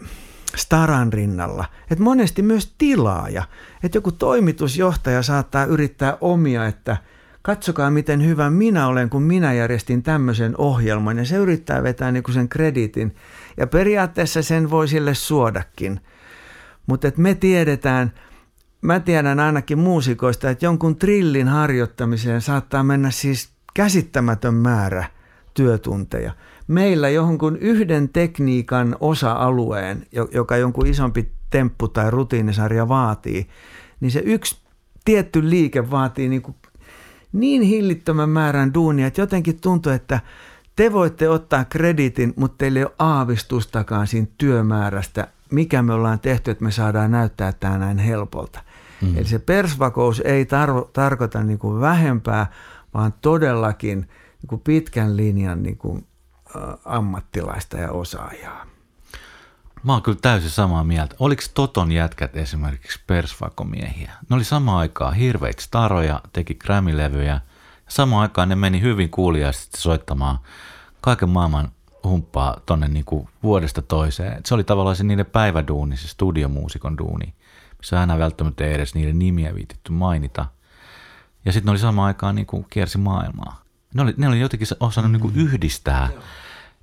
[0.56, 1.66] staran rinnalla.
[1.92, 3.44] Että monesti myös tilaaja.
[3.84, 6.98] Että joku toimitusjohtaja saattaa yrittää omia, että
[7.42, 11.18] katsokaa miten hyvä minä olen, kun minä järjestin tämmöisen ohjelman.
[11.18, 13.16] Ja se yrittää vetää niin kuin sen kreditin.
[13.58, 16.00] Ja periaatteessa sen voi sille suodakin.
[16.88, 18.14] Mutta me tiedetään,
[18.82, 25.06] mä tiedän ainakin muusikoista, että jonkun trillin harjoittamiseen saattaa mennä siis käsittämätön määrä
[25.54, 26.32] työtunteja.
[26.70, 33.48] Meillä jonkun yhden tekniikan osa-alueen, joka jonkun isompi temppu tai rutiinisarja vaatii,
[34.00, 34.58] niin se yksi
[35.06, 36.56] tietty liike vaatii niin, kuin
[37.34, 40.20] niin hillittömän määrän duunia, että jotenkin tuntuu, että–
[40.80, 46.52] te voitte ottaa kreditin, mutta teillä ei ole aavistustakaan siinä työmäärästä, mikä me ollaan tehty,
[46.52, 48.60] että me saadaan näyttää tämä näin helpolta.
[49.02, 49.18] Mm.
[49.18, 52.52] Eli se persvakous ei tarvo, tarkoita niin kuin vähempää,
[52.94, 56.06] vaan todellakin niin kuin pitkän linjan niin kuin,
[56.86, 58.66] ammattilaista ja osaajaa.
[59.84, 61.16] Mä oon kyllä täysin samaa mieltä.
[61.20, 64.12] Oliko Toton jätkät esimerkiksi persvakomiehiä?
[64.30, 67.42] Ne oli samaan aikaan hirveitä staroja, teki Grammy-levyjä.
[67.88, 70.40] Samaan aikaan ne meni hyvin kuuliaisesti soittamaan
[71.02, 71.72] kaiken maailman
[72.04, 74.42] humppaa tonne niin kuin vuodesta toiseen.
[74.46, 77.34] Se oli tavallaan se niiden päiväduuni, se studiomuusikon duuni,
[77.78, 80.46] missä aina välttämättä ei edes niiden nimiä viititty mainita.
[81.46, 83.62] Ja sitten ne oli samaan aikaan niin kuin kiersi maailmaa.
[83.94, 85.42] Ne oli, ne oli jotenkin osannut niin kuin mm.
[85.42, 86.10] yhdistää,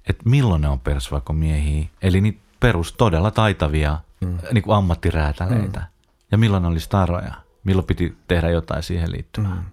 [0.06, 4.38] että milloin ne on persvakomiehiä, eli niitä perus todella taitavia mm.
[4.52, 5.80] niin kuin ammattiräätäleitä.
[5.80, 5.86] Mm.
[6.30, 9.54] Ja milloin ne oli staroja, milloin piti tehdä jotain siihen liittyvää.
[9.54, 9.64] Mm.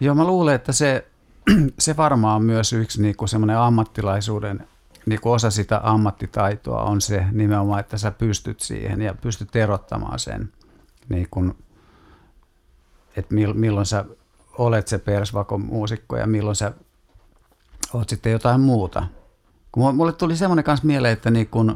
[0.00, 1.06] Joo, mä luulen, että se
[1.78, 4.68] se varmaan on myös yksi niin kuin semmoinen ammattilaisuuden
[5.06, 10.18] niin kuin osa sitä ammattitaitoa on se nimenomaan, että sä pystyt siihen ja pystyt erottamaan
[10.18, 10.52] sen,
[11.08, 11.54] niin kuin,
[13.16, 14.04] että milloin sä
[14.58, 16.72] olet se persvakon muusikko ja milloin sä
[17.94, 19.06] oot sitten jotain muuta.
[19.72, 21.70] Kun mulle tuli semmoinen kanssa mieleen, että niin kuin,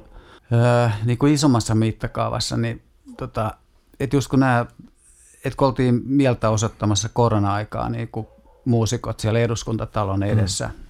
[0.53, 2.83] öö, niin kuin isommassa mittakaavassa, niin
[3.17, 3.55] tota,
[4.01, 4.67] että just kun nämä,
[5.45, 8.27] että kun oltiin mieltä osoittamassa korona-aikaa niin kuin
[8.65, 10.27] muusikot siellä eduskuntatalon mm.
[10.27, 10.67] edessä.
[10.67, 10.85] Mm.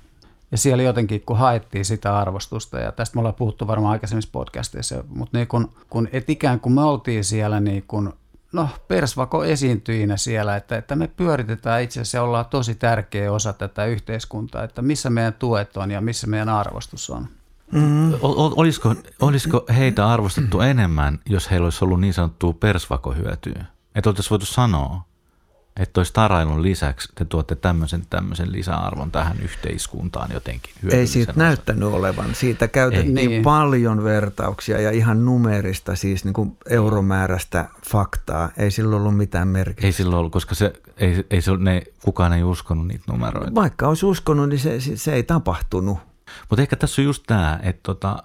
[0.52, 5.04] Ja siellä jotenkin, kun haettiin sitä arvostusta, ja tästä me ollaan puhuttu varmaan aikaisemmissa podcasteissa,
[5.08, 8.12] mutta niin kun, kun et ikään kuin me oltiin siellä niin kun
[8.54, 13.84] no persvako esiintyjinä siellä, että, että me pyöritetään itse asiassa ollaan tosi tärkeä osa tätä
[13.84, 17.28] yhteiskuntaa, että missä meidän tuet on ja missä meidän arvostus on.
[17.72, 18.12] Mm.
[18.56, 23.64] Olisiko, olisiko heitä arvostettu enemmän, jos heillä olisi ollut niin sanottua persvakohyötyä?
[23.94, 25.04] Että oltaisiin voitu sanoa,
[25.76, 30.74] että olisi tarailun lisäksi te tuotte tämmöisen, tämmöisen lisäarvon tähän yhteiskuntaan jotenkin.
[30.90, 31.40] Ei siitä osa.
[31.40, 32.34] näyttänyt olevan.
[32.34, 33.26] Siitä käytettiin Ei.
[33.26, 33.42] niin.
[33.42, 38.50] paljon vertauksia ja ihan numerista, siis niin kuin euromääräistä faktaa.
[38.56, 39.86] Ei sillä ollut mitään merkitystä.
[39.86, 43.54] Ei sillä ollut, koska se, ei, ei se, ne, kukaan ei uskonut niitä numeroita.
[43.54, 45.98] Vaikka olisi uskonut, niin se, se, se ei tapahtunut.
[46.50, 48.22] Mutta ehkä tässä on just tämä, että tota,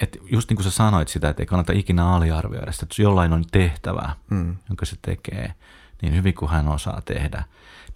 [0.00, 3.32] että just niin kuin sä sanoit sitä, että ei kannata ikinä aliarvioida sitä, että jollain
[3.32, 4.56] on tehtävä, mm.
[4.68, 5.54] jonka se tekee–
[6.02, 7.44] niin hyvin kuin hän osaa tehdä,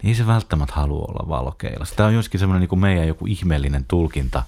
[0.01, 1.85] niin ei se välttämättä halua olla valokeilla.
[1.95, 4.43] Tämä on joskin semmoinen niin kuin meidän joku ihmeellinen tulkinta.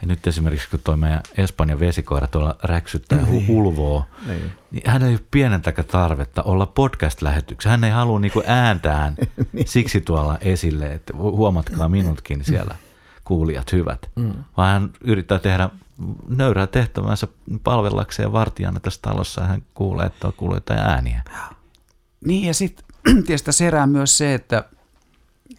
[0.00, 3.50] Ja nyt esimerkiksi kun tuo meidän Espanjan vesikoira tuolla räksyttää ja niin.
[3.50, 4.52] ulvoo, niin.
[4.70, 7.70] niin hän ei ole pienentäkään tarvetta olla podcast-lähetyksessä.
[7.70, 9.14] Hän ei halua niin ääntään
[9.52, 9.68] niin.
[9.68, 12.74] siksi tuolla esille, että huomatkaa minutkin siellä
[13.24, 14.10] kuulijat hyvät.
[14.16, 14.32] Mm.
[14.56, 15.70] Vaan hän yrittää tehdä
[16.28, 17.28] nöyrää tehtävänsä
[17.64, 21.22] palvellakseen vartijana tässä talossa ja hän kuulee, että on kuullut jotain ääniä.
[22.24, 22.84] Niin ja sitten
[23.26, 24.64] tietysti serää myös se, että,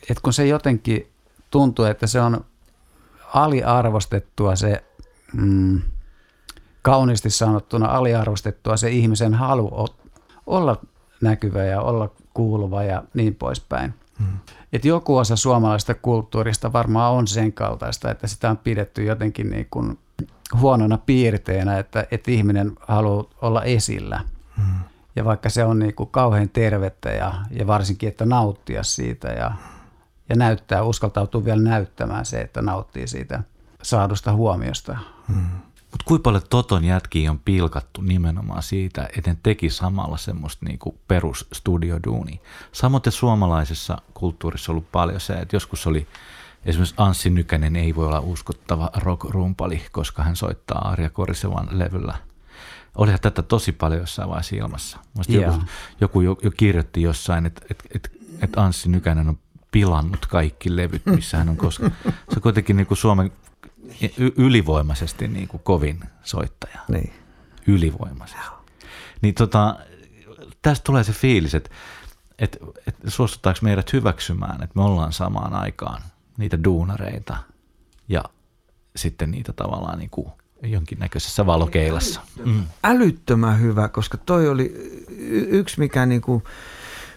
[0.01, 1.07] että kun se jotenkin
[1.51, 2.45] tuntuu, että se on
[3.33, 4.83] aliarvostettua se,
[5.33, 5.81] mm,
[6.81, 9.87] kauniisti sanottuna aliarvostettua se ihmisen halu
[10.47, 10.77] olla
[11.21, 13.93] näkyvä ja olla kuuluva ja niin poispäin.
[14.19, 14.37] Hmm.
[14.73, 19.67] Et joku osa suomalaisesta kulttuurista varmaan on sen kaltaista, että sitä on pidetty jotenkin niin
[19.71, 19.99] kuin
[20.59, 24.21] huonona piirteenä, että, että ihminen haluaa olla esillä.
[24.57, 24.79] Hmm.
[25.19, 29.51] Ja vaikka se on niin kuin kauhean tervettä ja, ja varsinkin, että nauttia siitä ja,
[30.29, 33.43] ja näyttää, uskaltautuu vielä näyttämään se, että nauttii siitä
[33.81, 34.97] saadusta huomiosta.
[35.27, 35.49] Hmm.
[35.91, 40.97] Mutta kuinka paljon Toton jätkiä on pilkattu nimenomaan siitä, että ne teki samalla semmoista niinku
[41.07, 42.39] perusstudioduunia.
[42.71, 46.07] Samoin suomalaisessa kulttuurissa on ollut paljon se, että joskus oli
[46.65, 52.17] esimerkiksi Anssi Nykänen ei voi olla uskottava rock-rumpali, koska hän soittaa Arja Korisevan levyllä–
[52.95, 54.97] Olihan tätä tosi paljon jossain vaiheessa ilmassa.
[55.29, 55.53] Yeah.
[55.53, 55.65] Joku,
[56.01, 58.11] joku jo, jo kirjoitti jossain, että et, et,
[58.41, 59.39] et Anssi Nykänen on
[59.71, 61.95] pilannut kaikki levyt, missä hän on koskaan.
[62.03, 63.31] Se on kuitenkin niin kuin Suomen
[64.37, 66.79] ylivoimaisesti niin kuin kovin soittaja.
[66.87, 67.13] Niin.
[67.67, 68.41] Ylivoimaisesti.
[69.21, 69.75] Niin tota,
[70.61, 71.69] tästä tulee se fiilis, että,
[72.39, 76.01] että, että suostutaanko meidät hyväksymään, että me ollaan samaan aikaan
[76.37, 77.37] niitä duunareita
[78.09, 78.23] ja
[78.95, 80.31] sitten niitä tavallaan niin kuin
[80.63, 82.21] jonkinnäköisessä valokeilassa.
[82.45, 82.63] Mm.
[82.83, 84.95] Älyttömän hyvä, koska toi oli
[85.49, 86.43] yksi, mikä niin kuin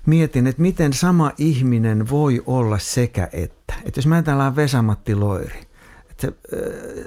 [0.07, 3.75] mietin, että miten sama ihminen voi olla sekä että.
[3.85, 5.61] Että jos mä ajatellaan Vesamatti Loiri,
[6.11, 6.33] että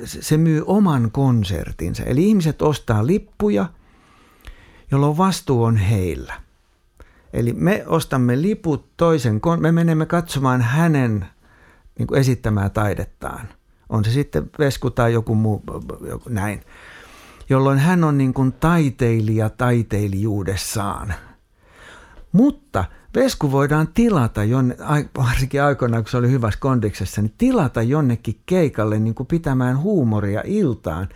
[0.05, 2.03] se, se myy oman konsertinsa.
[2.03, 3.69] Eli ihmiset ostaa lippuja,
[4.91, 6.33] jolloin vastuu on heillä.
[7.33, 11.25] Eli me ostamme liput toisen, me menemme katsomaan hänen
[11.99, 13.49] niin kuin esittämää taidettaan–
[13.89, 15.63] on se sitten Vesku tai joku muu,
[16.09, 16.61] joku näin,
[17.49, 21.13] jolloin hän on niin kuin taiteilija taiteilijuudessaan.
[22.31, 24.77] Mutta Vesku voidaan tilata, jonne,
[25.17, 30.41] varsinkin aikoinaan kun se oli hyvässä kondiksessa, niin tilata jonnekin keikalle niin kuin pitämään huumoria
[30.45, 31.09] iltaan,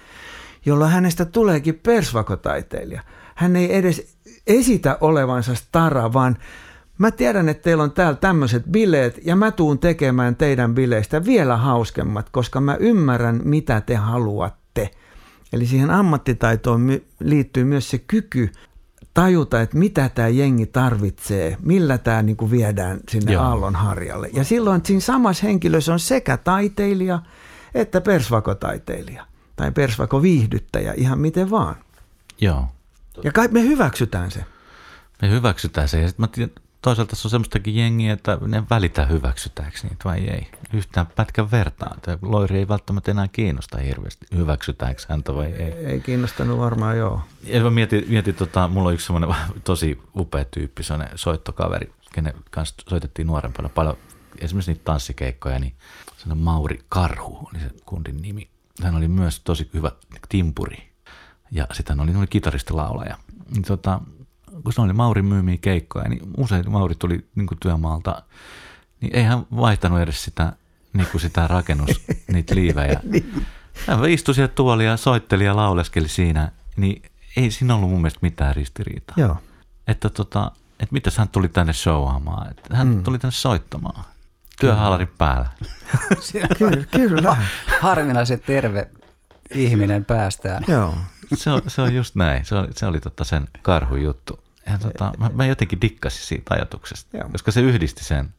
[0.66, 3.02] jolloin hänestä tuleekin persvakotaiteilija.
[3.36, 4.18] Hän ei edes
[4.48, 6.38] esitä olevansa stara, vaan
[7.00, 11.58] Mä tiedän, että teillä on täällä tämmöiset bileet ja mä tuun tekemään teidän bileistä vielä
[11.58, 14.92] hauskemmat, koska mä ymmärrän, mitä te haluatte.
[15.54, 18.52] Eli siihen ammattitaitoon liittyy myös se kyky
[19.14, 23.44] tajuta, että mitä tämä jengi tarvitsee, millä tämä niinku viedään sinne Joo.
[23.44, 24.30] aallonharjalle.
[24.34, 27.20] Ja silloin siinä samassa henkilössä on sekä taiteilija
[27.74, 29.26] että persvakotaiteilija
[29.56, 31.76] tai persvakoviihdyttäjä, ihan miten vaan.
[32.42, 32.68] Joo.
[33.24, 34.46] Ja kai me hyväksytään se.
[35.22, 36.02] Me hyväksytään se.
[36.02, 36.28] Ja sit mä
[36.82, 40.48] toisaalta se on semmoistakin jengiä, että ne välitä hyväksytäänkö niitä vai ei.
[40.74, 41.98] Yhtään pätkän vertaan.
[42.22, 45.72] Loiri ei välttämättä enää kiinnosta hirveästi, hyväksytäänkö häntä vai ei.
[45.72, 47.22] Ei kiinnostanut varmaan, joo.
[47.44, 52.34] Ja mä mietin, mietin tota, mulla on yksi semmoinen tosi upea tyyppi, semmoinen soittokaveri, kenen
[52.52, 53.98] kanssa soitettiin nuorempana paljon,
[54.40, 55.74] esimerkiksi niitä tanssikeikkoja, niin
[56.18, 58.50] semmoinen Mauri Karhu oli se kundin nimi.
[58.84, 59.92] Hän oli myös tosi hyvä
[60.30, 60.90] timpuri
[61.52, 63.18] ja sitten hän oli kitaristilaulaja.
[63.52, 64.02] Niin tota,
[64.64, 68.22] kun se oli Mauri myymiä keikkoja, niin usein Mauri tuli niin kuin työmaalta,
[69.02, 70.54] niin ei hän vaihtanut edes sitä,
[70.94, 72.02] niin kuin sitä rakennus,
[72.34, 73.00] niitä liivejä.
[73.04, 73.46] niin.
[73.88, 77.02] Hän istui siellä tuolia, soitteli ja lauleskeli siinä, niin
[77.38, 79.16] ei siinä ollut mun mielestä mitään ristiriitaa.
[79.18, 79.38] Joo.
[79.88, 83.04] Että tota, että mitäs hän tuli tänne showaamaan, että hän mm.
[83.04, 84.06] tuli tänne soittamaan.
[84.60, 85.50] Työhaalarin päällä.
[86.58, 87.38] kyllä, kyllä.
[87.82, 88.90] Harvinaisen terve
[89.54, 90.64] ihminen päästään.
[90.68, 90.94] Joo.
[91.34, 92.46] Se on, se on just näin.
[92.46, 94.40] Se oli, se oli totta sen karhun juttu
[94.72, 97.30] Ja tota, mä, mä jotenkin dikkasin siitä ajatuksesta, Joo.
[97.32, 98.30] koska se yhdisti sen.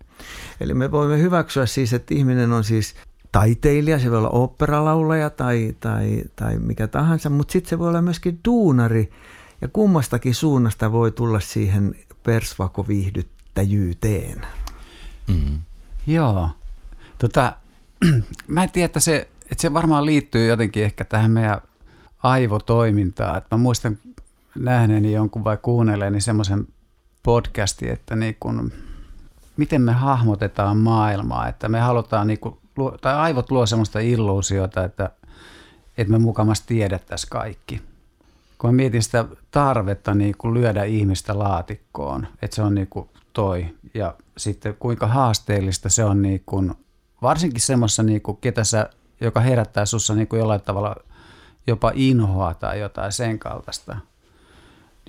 [0.60, 2.94] Eli me voimme hyväksyä siis, että ihminen on siis
[3.32, 8.02] taiteilija, se voi olla oopperalaulaja tai, tai, tai mikä tahansa, mutta sitten se voi olla
[8.02, 9.10] myöskin duunari.
[9.60, 14.46] Ja kummastakin suunnasta voi tulla siihen persvakoviihdyttäjyyteen.
[15.28, 15.58] Mm.
[16.06, 16.50] Joo.
[17.18, 17.52] Tota,
[18.46, 21.60] mä en tiedä, että se, että se varmaan liittyy jotenkin ehkä tähän meidän
[22.22, 23.38] aivotoimintaan.
[23.38, 23.98] Että mä muistan
[24.54, 26.66] nähneeni jonkun vai kuunnelleeni semmoisen
[27.22, 28.72] podcastin, että niin kun,
[29.56, 31.48] miten me hahmotetaan maailmaa.
[31.48, 32.58] Että me halutaan, niin kun,
[33.00, 35.10] tai aivot luo semmoista illuusiota, että,
[35.98, 37.82] että me mukamassa tiedettäisiin kaikki.
[38.58, 43.08] Kun mä mietin sitä tarvetta niin kun lyödä ihmistä laatikkoon, että se on niin kuin
[43.32, 43.66] toi.
[43.94, 46.72] Ja sitten kuinka haasteellista se on niin kuin,
[47.22, 48.90] varsinkin semmoisessa, niin kuin, ketä sä,
[49.20, 50.96] joka herättää sussa niin jollain tavalla
[51.66, 53.96] jopa inhoa tai jotain sen kaltaista.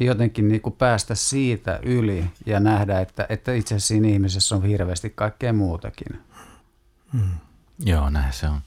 [0.06, 4.64] Jotenkin niin kuin päästä siitä yli ja nähdä, että, että itse asiassa siinä ihmisessä on
[4.64, 6.22] hirveästi kaikkea muutakin.
[7.80, 8.62] Joo, näin se on.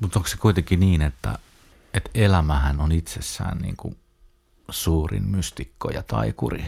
[0.00, 1.38] Mutta onko se kuitenkin niin, että,
[1.94, 3.96] että elämähän on itsessään niin kuin
[4.70, 6.64] suurin mystikko ja taikuri?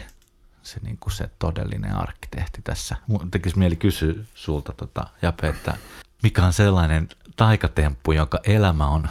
[0.63, 2.95] Se, niin kuin se todellinen arkkitehti tässä.
[3.07, 5.77] Mun tekisi mieli kysyä sulta, tota, Jape, että
[6.23, 9.09] mikä on sellainen taikatemppu, jonka elämä on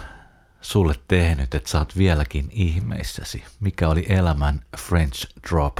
[0.61, 3.45] sulle tehnyt, että oot vieläkin ihmeissäsi?
[3.61, 5.77] Mikä oli elämän French drop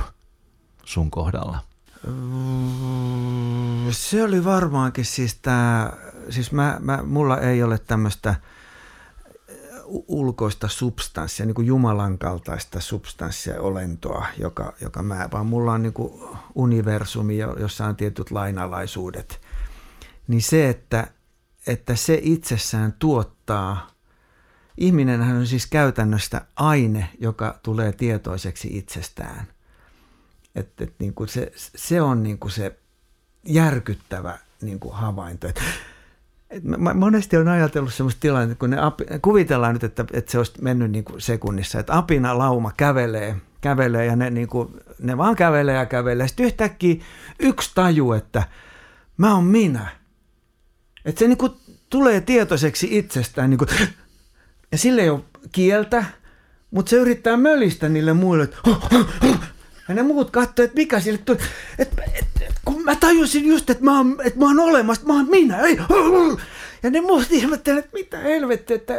[0.85, 1.59] sun kohdalla?
[2.07, 5.93] Mm, Se oli varmaankin siis tämä,
[6.31, 8.35] siis mä, mä, mulla ei ole tämmöistä
[9.89, 15.93] ulkoista substanssia, niin kuin Jumalan kaltaista substanssia, olentoa, joka, joka mä, vaan mulla on niin
[15.93, 16.13] kuin
[16.55, 19.41] universumi, jo- jossa on tietyt lainalaisuudet.
[20.29, 21.07] Niin se, että,
[21.67, 23.87] että se itsessään tuottaa,
[24.77, 29.47] ihminenhän on siis käytännössä aine, joka tulee tietoiseksi itsestään.
[30.55, 32.79] Että et niin kuin se, se on niin kuin se
[33.45, 35.49] järkyttävä niin kuin havainto.
[35.49, 35.61] Et,
[36.51, 40.39] et mä monesti on ajatellut sellaista tilannetta, kun ne api, kuvitellaan nyt, että, että se
[40.39, 44.69] olisi mennyt niin kuin sekunnissa, että apina lauma kävelee, kävelee ja ne, niin kuin,
[44.99, 46.29] ne vaan kävelee ja kävelee.
[46.29, 47.05] Sitten yhtäkkiä
[47.39, 48.43] yksi taju, että
[49.17, 49.89] mä oon minä.
[51.05, 51.53] Että se niin kuin
[51.91, 53.51] tulee tietoiseksi itsestään.
[53.51, 53.69] Niin kuin,
[54.77, 55.21] ja sille ei ole
[55.53, 56.05] kieltä,
[56.71, 58.59] mutta se yrittää mölistä niille muille, että
[59.89, 61.39] ja ne muut katsoo, että mikä sille tuli.
[61.79, 65.13] Et, et, et, kun mä tajusin just, että mä oon, että mä oon olemassa, että
[65.13, 65.61] mä oon minä.
[65.61, 65.79] Ei.
[66.83, 68.95] Ja ne muut ihmettelee, että mitä helvettiä, että,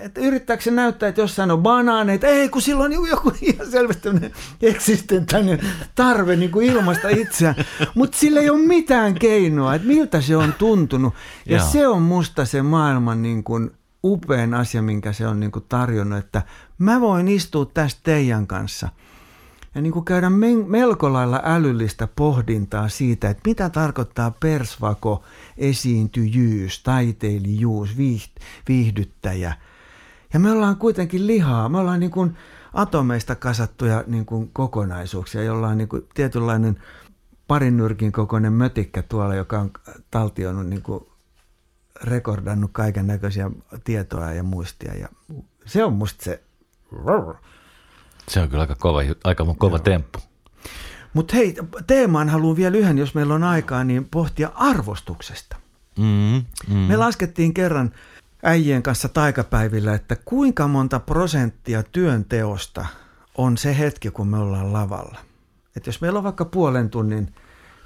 [0.00, 2.26] että yrittääkö se näyttää, että jossain on banaaneita.
[2.26, 4.32] Ei, kun silloin on joku ihan selvästi tämmöinen
[4.62, 5.60] eksistentaalinen
[5.94, 7.54] tarve niin kuin ilmaista itseään.
[7.94, 11.14] Mutta sillä ei ole mitään keinoa, että miltä se on tuntunut.
[11.46, 11.66] Ja Joo.
[11.72, 13.70] se on musta se maailman niin kuin
[14.04, 16.42] upein asia, minkä se on niin kuin tarjonnut, että
[16.78, 18.88] mä voin istua tästä teidän kanssa–
[19.74, 20.30] ja niin kuin käydä
[20.66, 25.24] melko lailla älyllistä pohdintaa siitä, että mitä tarkoittaa persvako,
[25.58, 29.54] esiintyjyys, taiteilijuus, viiht- viihdyttäjä.
[30.32, 32.36] Ja me ollaan kuitenkin lihaa, me ollaan niin kuin
[32.74, 36.82] atomeista kasattuja niin kuin kokonaisuuksia, jolla on niin kuin tietynlainen
[37.48, 39.70] parin nyrkin kokoinen mötikkä tuolla, joka on
[40.10, 41.04] taltioinut niin kuin
[42.02, 43.50] rekordannut kaiken näköisiä
[43.84, 44.94] tietoa ja muistia.
[44.94, 45.08] Ja
[45.66, 46.42] se on musta se
[48.28, 50.18] Se on kyllä aika kova, aika kova temppu.
[51.14, 51.54] Mutta hei,
[51.86, 55.56] teemaan haluan vielä yhden, jos meillä on aikaa, niin pohtia arvostuksesta.
[55.98, 56.76] Mm, mm.
[56.76, 57.92] Me laskettiin kerran
[58.42, 62.86] äijien kanssa taikapäivillä, että kuinka monta prosenttia työnteosta
[63.34, 65.18] on se hetki, kun me ollaan lavalla.
[65.76, 67.34] Et jos meillä on vaikka puolen tunnin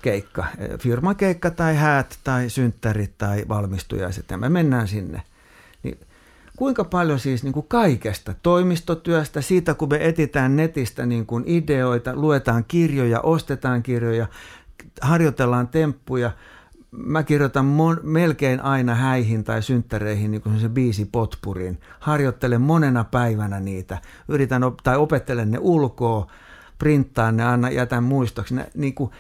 [0.05, 0.44] keikka,
[0.78, 5.22] firmakeikka tai häät tai synttärit tai valmistujaiset ja me mennään sinne,
[5.82, 5.98] niin
[6.57, 12.14] kuinka paljon siis niin kuin kaikesta toimistotyöstä, siitä kun me etitään netistä niin kuin ideoita,
[12.14, 14.26] luetaan kirjoja, ostetaan kirjoja,
[15.00, 16.30] harjoitellaan temppuja,
[16.90, 21.80] mä kirjoitan mon, melkein aina häihin tai synttäreihin niin se biisi potpuriin.
[22.00, 23.98] Harjoittelen monena päivänä niitä.
[24.28, 26.30] Yritän op- tai opettelen ne ulkoa,
[26.78, 28.55] printtaan ne, anna, jätän muistoksi.
[28.55, 29.11] Ne, niin kuin,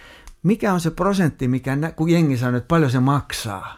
[0.44, 3.76] mikä on se prosentti, mikä, nä- kun jengi sanoo, että paljon se maksaa.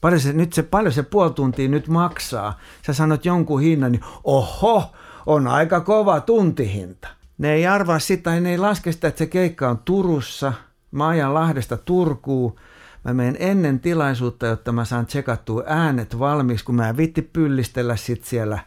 [0.00, 2.58] Paljon se, nyt se, paljon se puoli tuntia nyt maksaa.
[2.86, 4.92] Sä sanot jonkun hinnan, niin oho,
[5.26, 7.08] on aika kova tuntihinta.
[7.38, 10.52] Ne ei arvaa sitä, ne ei laske sitä, että se keikka on Turussa.
[10.90, 12.56] Mä ajan Lahdesta Turkuun.
[13.04, 17.96] Mä menen ennen tilaisuutta, jotta mä saan tsekattua äänet valmiiksi, kun mä en vitti pyllistellä
[17.96, 18.58] sit siellä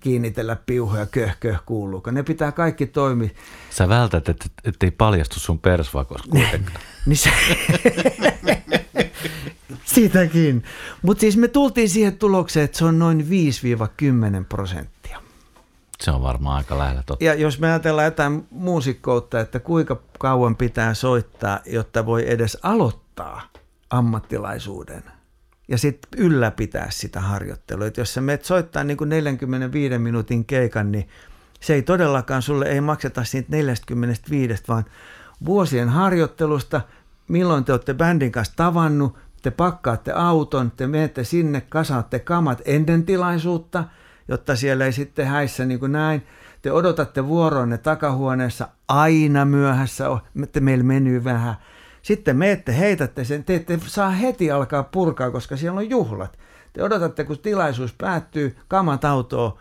[0.00, 2.10] kiinnitellä piuhoja, köh, köh, kuuluuko.
[2.10, 3.28] Ne pitää kaikki toimia.
[3.70, 6.80] Sä vältät, että ettei paljastu sun persvakos kuitenkaan.
[7.06, 7.30] Niin se...
[9.84, 10.62] Sitäkin.
[11.02, 13.26] Mutta siis me tultiin siihen tulokseen, että se on noin
[14.40, 15.22] 5-10 prosenttia.
[16.00, 17.24] Se on varmaan aika lähellä totta.
[17.24, 23.42] Ja jos me ajatellaan jotain muusikkoutta, että kuinka kauan pitää soittaa, jotta voi edes aloittaa
[23.90, 25.02] ammattilaisuuden
[25.72, 27.86] ja sitten ylläpitää sitä harjoittelua.
[27.86, 31.08] Et jos sä menet soittaa niin kuin 45 minuutin keikan, niin
[31.60, 34.84] se ei todellakaan sulle ei makseta siitä 45, vaan
[35.44, 36.80] vuosien harjoittelusta,
[37.28, 43.04] milloin te olette bändin kanssa tavannut, te pakkaatte auton, te menette sinne, kasaatte kamat ennen
[43.04, 43.84] tilaisuutta,
[44.28, 46.26] jotta siellä ei sitten häissä niin kuin näin.
[46.62, 50.04] Te odotatte vuoroonne takahuoneessa aina myöhässä,
[50.52, 51.54] te meillä menyy vähän.
[52.02, 56.38] Sitten menette, heitätte sen, te ette saa heti alkaa purkaa, koska siellä on juhlat.
[56.72, 59.58] Te odotatte, kun tilaisuus päättyy, kamat autoa.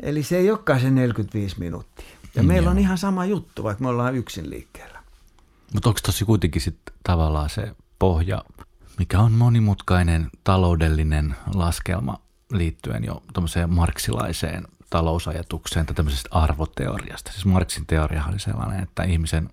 [0.00, 2.06] Eli se ei olekaan se 45 minuuttia.
[2.34, 4.98] Ja mm, meillä on ihan sama juttu, vaikka me ollaan yksin liikkeellä.
[5.74, 8.44] Mutta onko tosi kuitenkin sitten tavallaan se pohja,
[8.98, 12.20] mikä on monimutkainen taloudellinen laskelma
[12.52, 17.32] liittyen jo tämmöiseen marksilaiseen talousajatukseen tai tämmöisestä arvoteoriasta.
[17.32, 19.50] Siis Marksin teoria oli sellainen, että ihmisen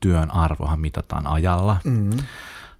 [0.00, 1.76] työn arvohan mitataan ajalla.
[1.84, 2.18] Mm-hmm.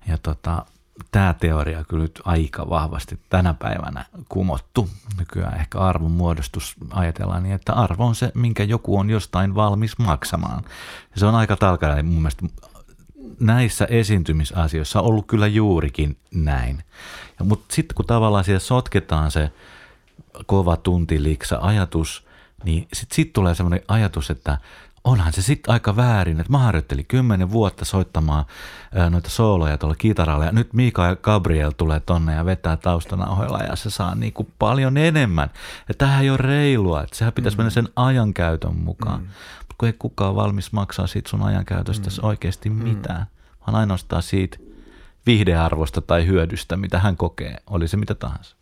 [0.09, 0.67] Ja tota,
[1.11, 4.89] tämä teoria kyllä nyt aika vahvasti tänä päivänä kumottu.
[5.19, 9.99] Nykyään ehkä arvon muodostus ajatellaan niin, että arvo on se, minkä joku on jostain valmis
[9.99, 10.65] maksamaan.
[11.15, 12.47] Ja se on aika tarkalleen mun mielestä
[13.41, 16.83] näissä esiintymisasioissa ollut kyllä juurikin näin.
[17.45, 19.53] Mutta sitten kun tavallaan siellä sotketaan se
[20.47, 22.27] kova tuntiliksa ajatus,
[22.65, 24.59] niin sitten sit tulee semmoinen ajatus, että
[25.05, 28.45] onhan se sitten aika väärin, että mä harjoittelin kymmenen vuotta soittamaan
[29.11, 32.79] noita sooloja tuolla kitaralla ja nyt Mika Gabriel tulee tonne ja vetää
[33.29, 35.51] ohella ja se saa niinku paljon enemmän.
[35.89, 37.61] Ja tämähän ei ole reilua, että sehän pitäisi mm.
[37.61, 39.21] mennä sen ajankäytön mukaan.
[39.21, 39.27] Mm.
[39.59, 42.29] Mutta kun ei kukaan valmis maksaa siitä sun ajankäytöstä mm.
[42.29, 42.77] oikeasti mm.
[42.77, 43.27] mitään,
[43.67, 44.59] vaan ainoastaan siitä
[45.27, 48.57] viihdearvosta tai hyödystä, mitä hän kokee, oli se mitä tahansa.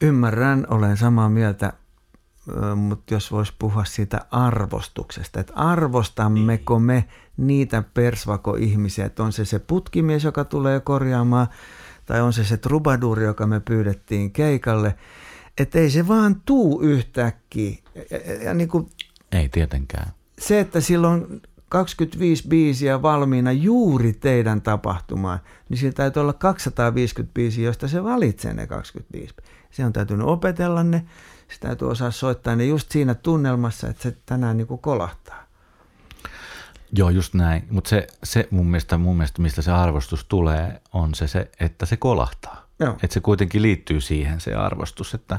[0.00, 1.72] Ymmärrän, olen samaa mieltä
[2.76, 7.04] mutta jos voisi puhua siitä arvostuksesta, että arvostammeko me
[7.36, 11.46] niitä persvako-ihmisiä, että on se se putkimies, joka tulee korjaamaan,
[12.06, 14.94] tai on se se trubaduuri, joka me pyydettiin keikalle,
[15.58, 17.76] että ei se vaan tuu yhtäkkiä.
[18.10, 18.90] Ja, ja niin kuin
[19.32, 20.12] ei tietenkään.
[20.38, 25.38] Se, että silloin 25 biisiä valmiina juuri teidän tapahtumaan,
[25.68, 29.34] niin sillä täytyy olla 250 biisiä, josta se valitsee ne 25.
[29.70, 31.04] Se on täytynyt opetella ne,
[31.52, 35.46] se täytyy osaa soittaa ne just siinä tunnelmassa, että se tänään niin kuin kolahtaa.
[36.96, 37.66] Joo, just näin.
[37.70, 41.86] Mutta se, se mun, mielestä, mun mielestä, mistä se arvostus tulee, on se, se että
[41.86, 42.66] se kolahtaa.
[42.92, 45.38] Että se kuitenkin liittyy siihen se arvostus, että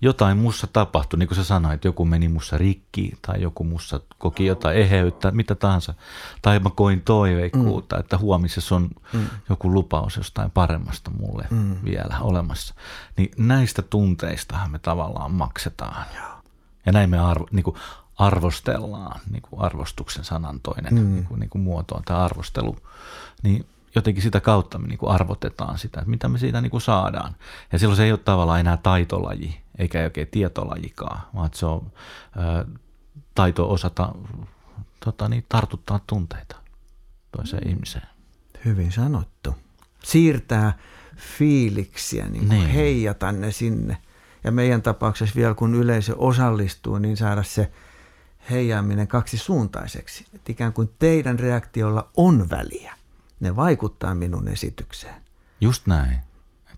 [0.00, 4.00] jotain mussa tapahtui, niin kuin sä sanoit, että joku meni mussa rikki tai joku mussa
[4.18, 5.94] koki jotain eheyttä, mitä tahansa.
[6.42, 8.00] Tai mä koin toiveikkuutta, mm.
[8.00, 9.26] että huomisessa on mm.
[9.48, 11.76] joku lupaus jostain paremmasta mulle mm.
[11.84, 12.74] vielä olemassa.
[13.16, 16.04] Niin näistä tunteistahan me tavallaan maksetaan.
[16.86, 17.76] Ja näin me arvo, niin kuin
[18.18, 21.14] arvostellaan, niin kuin arvostuksen sanan toinen mm.
[21.14, 22.76] niin kuin, niin kuin muoto on tämä arvostelu.
[23.42, 26.80] Niin jotenkin sitä kautta me niin kuin arvotetaan sitä, että mitä me siitä niin kuin
[26.80, 27.36] saadaan.
[27.72, 31.92] Ja silloin se ei ole tavallaan enää taitolaji, eikä oikein tietolajikaan, vaan se on
[32.36, 32.64] ää,
[33.34, 34.14] taito osata
[35.04, 36.56] tota, niin, tartuttaa tunteita
[37.36, 37.70] toiseen mm.
[37.70, 38.06] ihmiseen.
[38.64, 39.54] Hyvin sanottu.
[40.04, 40.78] Siirtää
[41.38, 42.68] fiiliksiä, niin niin.
[42.68, 43.96] heijata ne sinne.
[44.44, 47.72] Ja meidän tapauksessa vielä kun yleisö osallistuu, niin saada se
[48.50, 50.26] heijaaminen kaksisuuntaiseksi.
[50.34, 52.94] Että ikään kuin teidän reaktiolla on väliä.
[53.40, 55.22] Ne vaikuttaa minun esitykseen.
[55.60, 56.18] Just näin.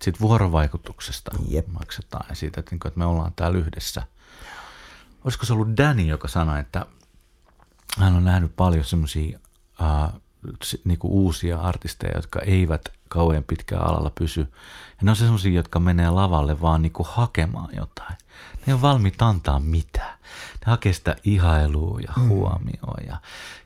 [0.02, 1.66] Sitten vuorovaikutuksesta Jep.
[1.66, 4.02] maksetaan ja siitä, että, niinku, että me ollaan täällä yhdessä.
[5.24, 6.86] Olisiko se ollut Danny, joka sanoi, että
[7.98, 9.38] hän on nähnyt paljon semmoisia
[9.80, 10.20] uh,
[10.84, 14.40] niinku uusia artisteja, jotka eivät kauhean pitkään alalla pysy.
[14.40, 18.16] Ja ne on semmoisia, jotka menee lavalle vaan niinku hakemaan jotain.
[18.52, 20.18] Ne ei ole valmiit antaa mitään.
[20.66, 22.28] Ne hakee sitä ihailua ja mm.
[22.28, 23.16] huomioa ja,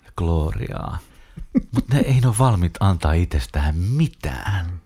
[0.05, 0.99] ja gloriaa.
[1.73, 4.84] Mutta ne ei ole valmiit antaa itsestään mitään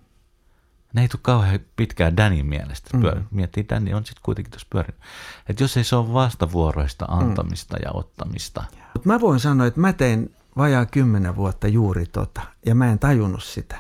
[0.93, 2.97] ne ei tule kauhean pitkään Danin mielestä.
[2.97, 3.25] Mm.
[3.31, 5.01] Miettii, Danny on sitten kuitenkin tuossa pyörinyt.
[5.49, 7.19] Että jos ei se ole vastavuoroista mm.
[7.19, 7.83] antamista mm.
[7.85, 8.65] ja ottamista.
[8.95, 12.99] Mut mä voin sanoa, että mä tein vajaa kymmenen vuotta juuri tota, ja mä en
[12.99, 13.77] tajunnut sitä.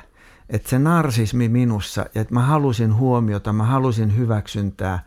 [0.48, 5.04] Että se narsismi minussa, ja että mä halusin huomiota, mä halusin hyväksyntää,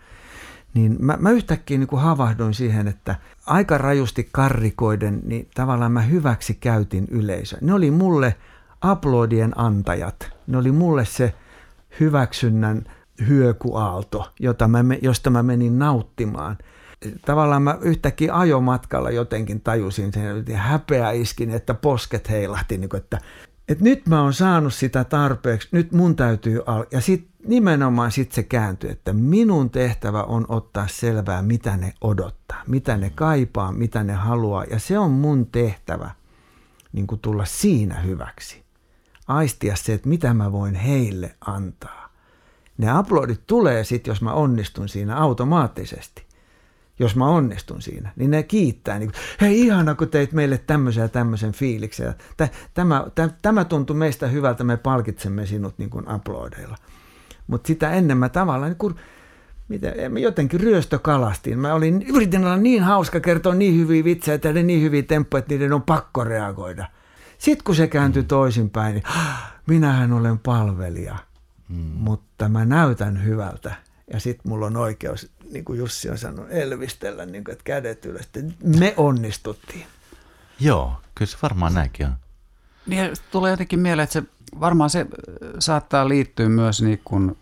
[0.74, 6.02] niin mä, mä yhtäkkiä niin kuin havahdoin siihen, että aika rajusti karrikoiden, niin tavallaan mä
[6.02, 7.58] hyväksi käytin yleisö.
[7.62, 8.36] Ne oli mulle
[8.82, 10.32] aplodien antajat.
[10.48, 11.36] Ne oli mulle se
[12.00, 12.84] hyväksynnän
[13.28, 16.58] hyökuaalto, jota mä, josta mä menin nauttimaan.
[17.26, 23.18] Tavallaan mä yhtäkkiä ajomatkalla jotenkin tajusin sen, häpeä iskin, että posket heilahti, niin kuin, että
[23.72, 28.36] että nyt mä oon saanut sitä tarpeeksi, nyt mun täytyy al- Ja sitten nimenomaan sitten
[28.36, 34.04] se kääntyy, että minun tehtävä on ottaa selvää, mitä ne odottaa, mitä ne kaipaa, mitä
[34.04, 34.64] ne haluaa.
[34.64, 36.12] Ja se on mun tehtävä
[36.94, 38.61] niin kuin tulla siinä hyväksi.
[39.32, 42.10] Aistia se, että mitä mä voin heille antaa.
[42.78, 46.32] Ne aplodit tulee sitten, jos mä onnistun siinä automaattisesti
[47.02, 49.00] jos mä onnistun siinä, niin ne kiittää.
[49.00, 49.12] Niin,
[49.42, 52.14] Hei, ihana, kun teit meille tämmöisen ja tämmöisen fiiliksen.
[52.74, 56.78] Tämä, tämä, tämä tuntui meistä hyvältä, me palkitsemme sinut niin kuin uploadeilla.
[57.48, 58.96] Mutta sitä ennen mä tavallaan niin kuin,
[59.68, 61.60] miten, jotenkin ryöstökalastin.
[61.60, 65.54] Mä olin, yritin olla niin hauska, kertoa niin hyviä vitsejä, tehdä niin hyviä temppuja, että
[65.54, 66.86] niiden on pakko reagoida.
[67.42, 69.04] Sitten kun se kääntyi toisinpäin, niin
[69.68, 71.18] minähän olen palvelija,
[71.70, 71.76] mm.
[71.78, 73.76] mutta mä näytän hyvältä.
[74.14, 78.06] Ja sitten mulla on oikeus niin kuin Jussi on sanonut, elvistellä, niin kuin, että kädet
[78.06, 78.30] ylös.
[78.64, 79.86] Me onnistuttiin.
[80.60, 82.14] Joo, kyllä se varmaan näinkin on.
[82.88, 84.24] Niin, tulee jotenkin mieleen, että se
[84.60, 85.06] varmaan se
[85.60, 87.38] saattaa liittyä myös niin kuin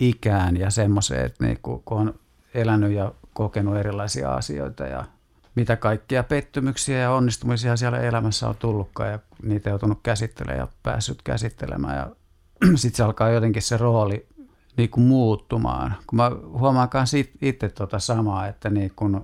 [0.00, 2.14] ikään ja semmoiseen, että niin kuin, kun on
[2.54, 5.04] elänyt ja kokenut erilaisia asioita ja
[5.60, 11.22] mitä kaikkia pettymyksiä ja onnistumisia siellä elämässä on tullutkaan ja niitä joutunut käsittelemään ja päässyt
[11.22, 12.10] käsittelemään ja
[12.80, 14.26] sitten se alkaa jotenkin se rooli
[14.76, 15.94] niin kuin muuttumaan.
[16.06, 16.88] Kun mä huomaan
[17.42, 19.20] itse tuota samaa, että, niin kuin,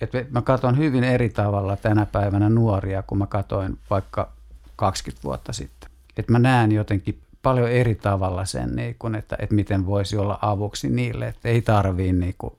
[0.00, 4.32] että mä katson hyvin eri tavalla tänä päivänä nuoria, kun mä katoin vaikka
[4.76, 5.90] 20 vuotta sitten.
[6.16, 10.38] Että mä näen jotenkin paljon eri tavalla sen, niin kuin, että, että miten voisi olla
[10.42, 12.54] avuksi niille, että ei tarvii niin kuin,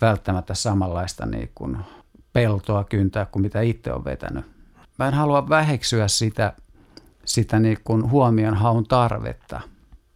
[0.00, 1.78] välttämättä samanlaista niin kuin,
[2.32, 4.44] peltoa kyntää kuin mitä itse on vetänyt.
[4.98, 6.52] Mä en halua väheksyä sitä,
[7.24, 9.60] sitä niin kuin huomion haun tarvetta–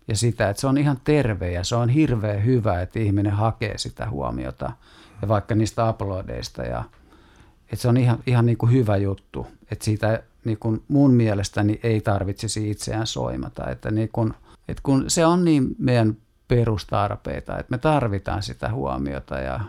[0.09, 3.79] ja sitä, että se on ihan terve ja se on hirveän hyvä, että ihminen hakee
[3.79, 4.73] sitä huomiota
[5.23, 6.85] ja vaikka niistä uploadeista ja
[7.63, 11.81] että se on ihan, ihan niin kuin hyvä juttu, että siitä niin kuin mun mielestäni
[11.83, 14.35] ei tarvitsisi itseään soimata, että, niin kuin,
[14.69, 16.17] että kun se on niin meidän
[16.49, 19.61] perustarpeita, että me tarvitaan sitä huomiota ja,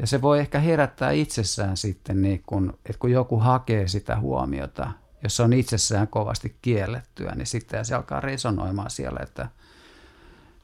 [0.00, 4.92] ja se voi ehkä herättää itsessään sitten, niin kun, että kun joku hakee sitä huomiota,
[5.22, 9.48] jos se on itsessään kovasti kiellettyä, niin sitten se alkaa resonoimaan siellä, että–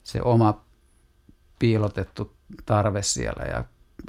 [0.06, 0.60] se oma
[1.58, 2.32] piilotettu
[2.66, 3.64] tarve siellä ja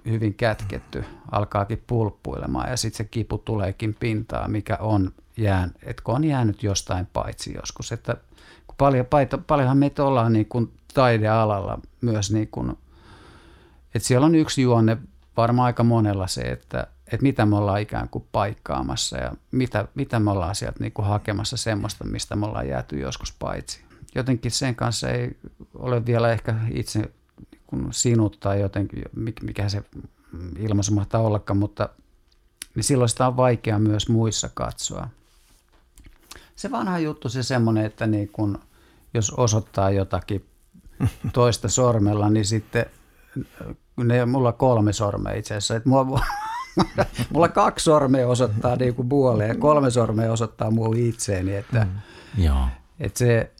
[0.05, 6.15] hyvin kätketty alkaakin pulppuilemaan ja sitten se kipu tuleekin pintaan, mikä on jään, että kun
[6.15, 7.91] on jäänyt jostain paitsi joskus.
[7.91, 8.17] Että
[8.67, 9.05] kun paljon,
[9.47, 12.77] paljonhan meitä ollaan niin kuin taidealalla myös niin kuin,
[13.95, 14.97] että siellä on yksi juonne
[15.37, 20.19] varmaan aika monella se, että, että mitä me ollaan ikään kuin paikkaamassa ja mitä, mitä
[20.19, 24.75] me ollaan sieltä niin kuin hakemassa semmoista, mistä me ollaan jääty joskus paitsi jotenkin sen
[24.75, 25.37] kanssa ei
[25.73, 27.11] ole vielä ehkä itse
[27.67, 29.03] kun sinut tai jotenkin,
[29.41, 29.83] mikä se
[30.59, 31.89] ilmaisu mahtaa ollakaan, mutta
[32.75, 35.09] niin silloin sitä on vaikea myös muissa katsoa.
[36.55, 38.59] Se vanha juttu, se semmoinen, että niin kun,
[39.13, 40.45] jos osoittaa jotakin
[41.33, 42.85] toista sormella, niin sitten
[43.97, 45.75] ne, mulla kolme sormea itse asiassa.
[45.75, 46.21] Että mulla,
[47.33, 49.09] mulla kaksi sormea osoittaa niin kuin
[49.47, 51.55] ja kolme sormea osoittaa muu itseeni.
[51.55, 52.43] Että, mm.
[52.43, 52.67] Joo.
[52.99, 53.51] Että se,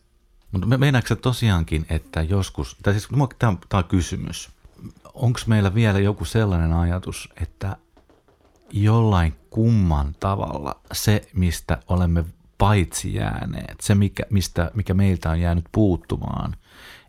[0.52, 3.08] mutta meinaatko tosiaankin, että joskus, tai siis
[3.40, 4.50] tämä on, tämä on kysymys,
[5.14, 7.78] onko meillä vielä joku sellainen ajatus, että
[8.72, 12.26] jollain kumman tavalla se, mistä olemme
[12.58, 16.56] paitsi jääneet, se mikä, mistä, mikä meiltä on jäänyt puuttumaan,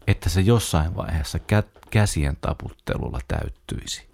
[0.06, 4.08] että se jossain vaiheessa kä- käsien taputtelulla täyttyisi?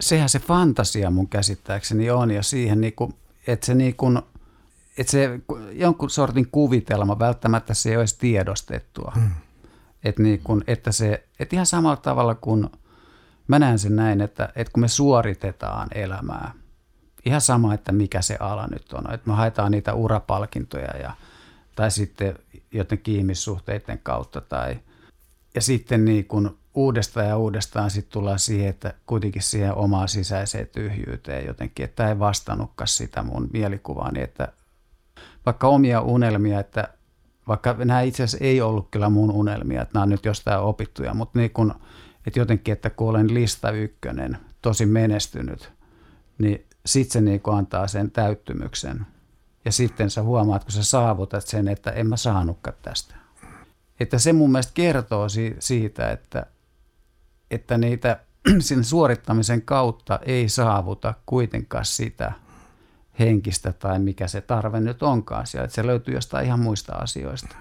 [0.00, 3.14] Sehän se fantasia mun käsittääkseni on ja siihen, niin kuin,
[3.46, 4.22] että se niin kuin
[4.98, 5.40] että se
[5.72, 9.12] jonkun sortin kuvitelma, välttämättä se ei olisi tiedostettua.
[9.14, 9.30] Hmm.
[10.04, 12.68] Että, niin kun, että, se, että ihan samalla tavalla kuin
[13.48, 16.54] mä näen sen näin, että, että kun me suoritetaan elämää,
[17.24, 21.12] ihan sama, että mikä se ala nyt on, että me haetaan niitä urapalkintoja ja,
[21.76, 22.38] tai sitten
[22.72, 24.78] jotenkin ihmissuhteiden kautta tai,
[25.54, 30.68] ja sitten niin kun uudestaan ja uudestaan sitten tullaan siihen, että kuitenkin siihen omaan sisäiseen
[30.72, 34.52] tyhjyyteen jotenkin, että ei vastannutkaan sitä mun mielikuvaani, että
[35.46, 36.88] vaikka omia unelmia, että
[37.48, 41.14] vaikka nämä itse asiassa ei ollut kyllä mun unelmia, että nämä on nyt jostain opittuja,
[41.14, 41.74] mutta niin kun,
[42.26, 45.72] että jotenkin, että kun olen lista ykkönen, tosi menestynyt,
[46.38, 49.06] niin sitten se niin antaa sen täyttymyksen.
[49.64, 53.14] Ja sitten sä huomaat, kun sä saavutat sen, että en mä saanutkaan tästä.
[54.00, 55.26] Että se mun mielestä kertoo
[55.58, 56.46] siitä, että,
[57.54, 58.20] että niitä
[58.58, 62.32] sen suorittamisen kautta ei saavuta kuitenkaan sitä,
[63.18, 65.64] henkistä tai mikä se tarve nyt onkaan siellä.
[65.64, 67.56] Että se löytyy jostain ihan muista asioista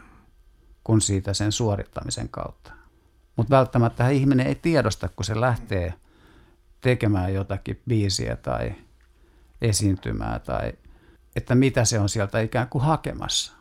[0.84, 2.72] kuin siitä sen suorittamisen kautta.
[3.36, 5.94] Mutta välttämättä ihminen ei tiedosta, kun se lähtee
[6.82, 8.76] tekemään jotakin biisiä tai
[9.62, 10.74] esiintymää tai
[11.36, 13.54] että mitä se on sieltä ikään kuin hakemassa.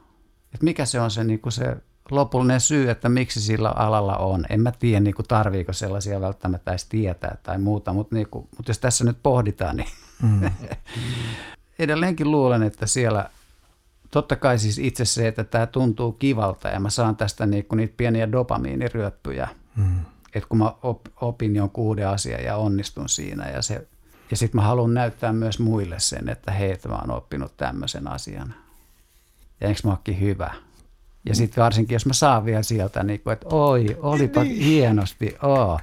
[0.55, 1.77] että mikä se on se, niin kuin se
[2.11, 4.47] lopullinen syy, että miksi sillä alalla on.
[4.51, 8.49] En mä tiedä, niin kuin tarviiko sellaisia välttämättä edes tietää tai muuta, mutta, niin kuin,
[8.57, 9.89] mutta jos tässä nyt pohditaan, niin
[10.23, 10.51] mm.
[11.79, 13.31] edelleenkin luulen, että siellä
[14.11, 17.77] totta kai siis itse se, että tämä tuntuu kivalta ja mä saan tästä niin kuin
[17.77, 20.01] niitä pieniä dopamiiniryöppyjä, mm.
[20.35, 20.73] että kun mä
[21.21, 23.87] opin jonkun uuden asian ja onnistun siinä ja se
[24.31, 28.09] ja sitten mä haluan näyttää myös muille sen, että hei, että mä oon oppinut tämmöisen
[28.09, 28.55] asian.
[29.61, 30.55] Ja enkö mä hyvä.
[31.25, 34.65] Ja sitten varsinkin, jos mä saan vielä sieltä, niin kuin, että oi, olipa niin.
[34.65, 35.81] hienosti, oo.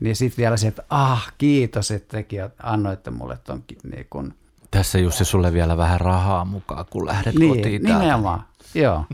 [0.00, 4.34] Niin sitten vielä se, että ah, kiitos, että tekin annoitte mulle ton niin kun...
[4.70, 9.04] Tässä Jussi sulle vielä vähän rahaa mukaan, kun lähdet niin, kotiin nimenomaan, joo.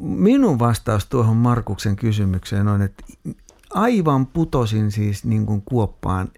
[0.00, 3.04] Minun vastaus tuohon Markuksen kysymykseen on, että
[3.70, 6.30] aivan putosin siis niin kuin kuoppaan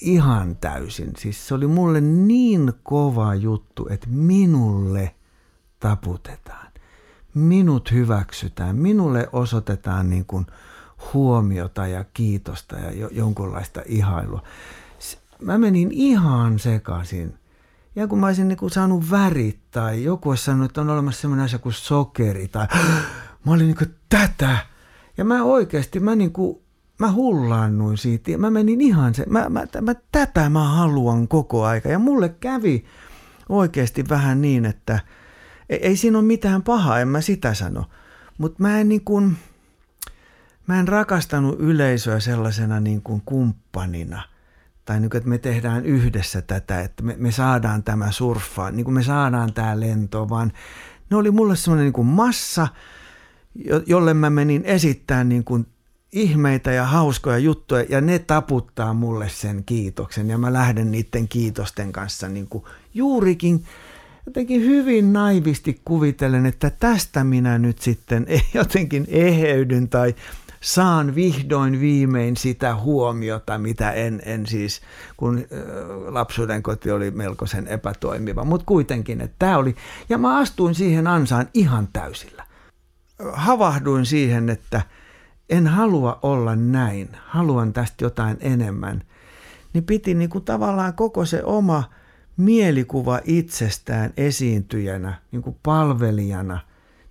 [0.00, 1.12] ihan täysin.
[1.18, 5.14] Siis se oli mulle niin kova juttu, että minulle
[5.80, 6.63] taputetaan.
[7.34, 8.76] Minut hyväksytään.
[8.76, 10.46] Minulle osoitetaan niin kuin
[11.14, 14.42] huomiota ja kiitosta ja jonkunlaista ihailua.
[15.42, 17.34] Mä menin ihan sekaisin.
[17.96, 21.20] Ja kun mä olisin niin kuin saanut värit tai joku olisi sanonut, että on olemassa
[21.20, 22.66] sellainen asia kuin sokeri tai
[23.44, 24.58] mä olin niin kuin tätä.
[25.16, 26.58] Ja mä oikeasti, mä niin kuin
[26.98, 28.38] mä hullaannuin siitä.
[28.38, 31.88] Mä menin ihan se, mä, mä, mä, tätä mä haluan koko aika.
[31.88, 32.84] Ja mulle kävi
[33.48, 35.00] oikeasti vähän niin, että
[35.74, 37.84] ei, ei siinä ole mitään pahaa, en mä sitä sano.
[38.38, 39.36] Mutta mä en niin kuin,
[40.66, 44.22] mä en rakastanut yleisöä sellaisena niin kuin kumppanina.
[44.84, 48.84] Tai niin kuin, että me tehdään yhdessä tätä, että me, me saadaan tämä surffaa, niin
[48.84, 50.52] kuin me saadaan tämä lento, vaan
[51.10, 52.68] ne oli mulle semmoinen niin kuin massa,
[53.86, 55.66] jolle mä menin esittämään niin kuin
[56.12, 61.92] ihmeitä ja hauskoja juttuja ja ne taputtaa mulle sen kiitoksen ja mä lähden niiden kiitosten
[61.92, 62.64] kanssa niin kuin
[62.94, 63.64] juurikin
[64.26, 70.14] jotenkin hyvin naivisti kuvitellen, että tästä minä nyt sitten jotenkin eheydyn tai
[70.60, 74.80] saan vihdoin viimein sitä huomiota, mitä en, en siis,
[75.16, 75.44] kun
[76.08, 79.76] lapsuuden koti oli melkoisen epätoimiva, mutta kuitenkin, että tämä oli,
[80.08, 82.44] ja mä astuin siihen ansaan ihan täysillä.
[83.32, 84.82] Havahduin siihen, että–
[85.50, 89.02] en halua olla näin, haluan tästä jotain enemmän,
[89.72, 91.84] niin piti niin kuin tavallaan koko se oma
[92.36, 96.60] mielikuva itsestään esiintyjänä, niin kuin palvelijana,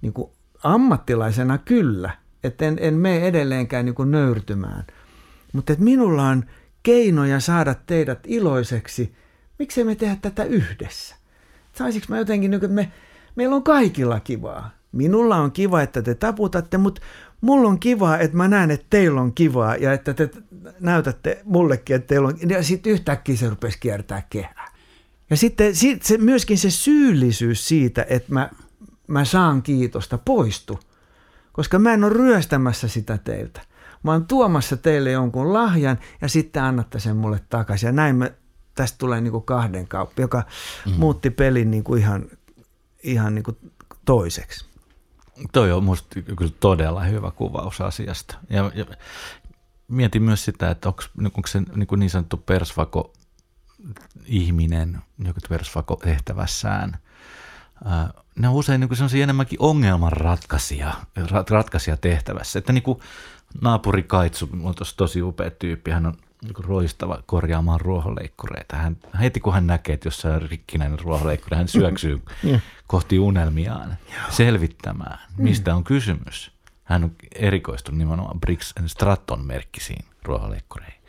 [0.02, 0.32] niin kuin
[0.64, 2.12] ammattilaisena kyllä,
[2.44, 4.84] että en, en mene edelleenkään niin kuin nöyrtymään.
[5.54, 6.44] Mutta että minulla on
[6.84, 9.16] keinoja saada teidät iloiseksi,
[9.60, 11.16] miksei me tehdä tätä yhdessä?
[11.74, 12.92] Saisinko mä jotenkin, niin me,
[13.36, 14.70] meillä on kaikilla kivaa.
[14.92, 17.02] Minulla on kiva, että te taputatte, mutta
[17.42, 20.30] mulla on kiva, että mä näen, että teillä on kivaa ja että te
[20.80, 24.73] näytätte mullekin, että teillä on, ja sitten yhtäkkiä se rupesi kiertää kehää.
[25.30, 28.50] Ja sitten sit se, myöskin se syyllisyys siitä, että mä,
[29.08, 30.80] mä saan kiitosta, poistu.
[31.52, 33.62] Koska mä en ole ryöstämässä sitä teiltä.
[34.04, 37.88] Mä oon tuomassa teille jonkun lahjan ja sitten annatte sen mulle takaisin.
[37.88, 38.34] Ja näin me,
[38.76, 40.44] tästä tulee niin kuin kahden kauppi, joka
[40.86, 40.94] mm.
[40.98, 42.26] muutti pelin niin kuin ihan,
[43.04, 43.58] ihan niin kuin
[44.06, 44.66] toiseksi.
[45.52, 48.36] Toi on musta kyllä todella hyvä kuvaus asiasta.
[48.50, 48.86] Ja, ja
[49.88, 53.14] mietin myös sitä, että onko, onko se niin, kuin niin sanottu persvako
[54.26, 56.98] ihminen joku persvako tehtävässään.
[58.36, 60.94] Ne on usein niin sellaisia enemmänkin ongelmanratkaisija
[61.50, 62.60] ratkaisija tehtävässä.
[62.60, 63.00] Että niin kuin
[63.62, 68.76] naapuri Kaitsu on tosi upea tyyppi, hän on niin roistava korjaamaan ruohonleikkureita.
[68.76, 72.22] Hän, heti kun hän näkee, että jossain on rikkinäinen ruohonleikkuri, hän syöksyy
[72.88, 73.98] kohti unelmiaan
[74.30, 76.52] selvittämään, mistä on kysymys.
[76.84, 81.03] Hän on erikoistunut nimenomaan Briggs Stratton merkkisiin ruohonleikkureihin.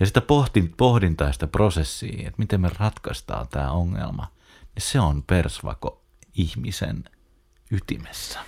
[0.00, 4.26] Ja sitä pohdin, pohdintaa sitä prosessia, että miten me ratkaistaan tämä ongelma,
[4.74, 6.02] niin se on persvako
[6.34, 7.04] ihmisen
[7.70, 8.40] ytimessä.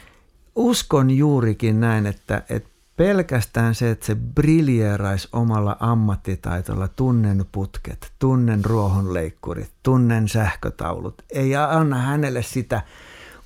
[0.54, 8.64] Uskon juurikin näin, että, että pelkästään se, että se briljeeraisi omalla ammattitaitolla, tunnen putket, tunnen
[8.64, 12.82] ruohonleikkurit, tunnen sähkötaulut, ei anna hänelle sitä,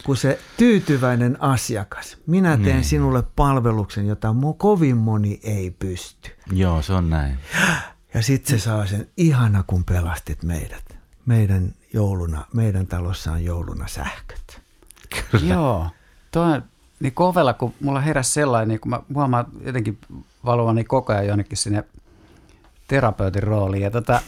[0.04, 2.16] kun se tyytyväinen asiakas.
[2.26, 2.84] Minä teen niin.
[2.84, 6.30] sinulle palveluksen, jota kovin moni ei pysty.
[6.52, 7.38] Joo, se on näin.
[8.16, 10.96] Ja sitten se saa sen, ihana kun pelastit meidät.
[11.26, 14.60] Meidän jouluna, meidän talossa on jouluna sähköt.
[15.30, 15.54] Kyllä.
[15.54, 15.90] Joo,
[16.30, 16.62] toi
[17.00, 19.98] niin kovella, kun mulla heräsi sellainen, niin kun mä huomaan jotenkin
[20.44, 21.84] valuvani koko ajan jonnekin sinne
[22.88, 23.82] terapeutin rooliin.
[23.82, 24.20] Ja tota,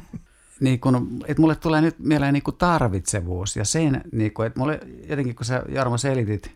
[0.60, 4.80] niin kun, että mulle tulee nyt mieleen niin tarvitsevuus ja sen, niin kun, että mulle
[5.08, 6.52] jotenkin kun sä Jarmo selitit,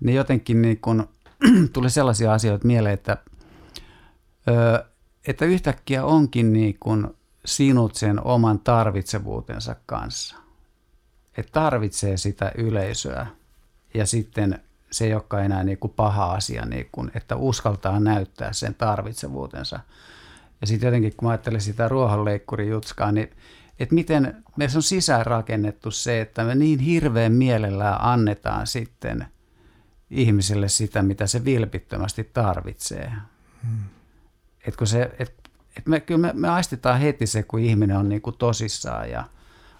[0.00, 1.08] niin jotenkin niin kun,
[1.72, 3.16] tuli sellaisia asioita mieleen, että,
[4.48, 4.91] ö,
[5.26, 10.36] että yhtäkkiä onkin niin kun sinut sen oman tarvitsevuutensa kanssa.
[11.36, 13.26] että tarvitsee sitä yleisöä
[13.94, 14.60] ja sitten
[14.90, 19.80] se ei olekaan enää niin kuin paha asia, niin kuin, että uskaltaa näyttää sen tarvitsevuutensa.
[20.60, 23.30] Ja sitten jotenkin, kun mä ajattelen sitä ruohonleikkurijutskaa, niin
[23.78, 29.26] että miten me on sisään rakennettu se, että me niin hirveän mielellään annetaan sitten
[30.10, 33.12] ihmiselle sitä, mitä se vilpittömästi tarvitsee.
[33.62, 33.78] Hmm.
[34.66, 35.34] Et kun se, et,
[35.76, 39.24] et me, kyllä me, me aistetaan heti se, kun ihminen on niin kuin tosissaan ja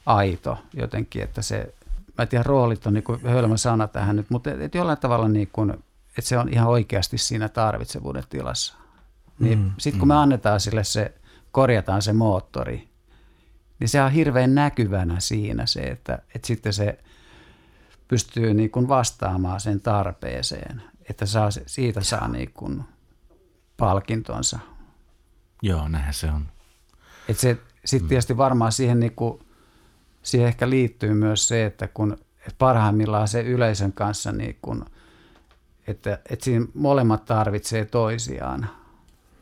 [0.06, 1.74] aito jotenkin, että se,
[2.18, 4.98] mä en tiedä, roolit on niin kuin hölmö sana tähän nyt, mutta et, et jollain
[4.98, 5.70] tavalla niin kuin,
[6.08, 8.74] että se on ihan oikeasti siinä tarvitsevuuden tilassa.
[9.38, 10.14] Niin mm, sitten kun mm.
[10.14, 11.14] me annetaan sille se,
[11.52, 12.88] korjataan se moottori,
[13.78, 16.98] niin se on hirveän näkyvänä siinä se, että, että sitten se
[18.08, 22.84] pystyy niin kuin vastaamaan sen tarpeeseen, että saa, siitä saa niin kuin
[23.76, 24.58] palkintonsa.
[25.62, 26.48] Joo, näinhän se on.
[27.28, 29.38] Et se, sitten tietysti varmaan siihen, niin kuin,
[30.22, 34.84] siihen ehkä liittyy myös se, että kun että parhaimmillaan se yleisön kanssa, niin kuin,
[35.86, 38.68] että, että siinä molemmat tarvitsee toisiaan–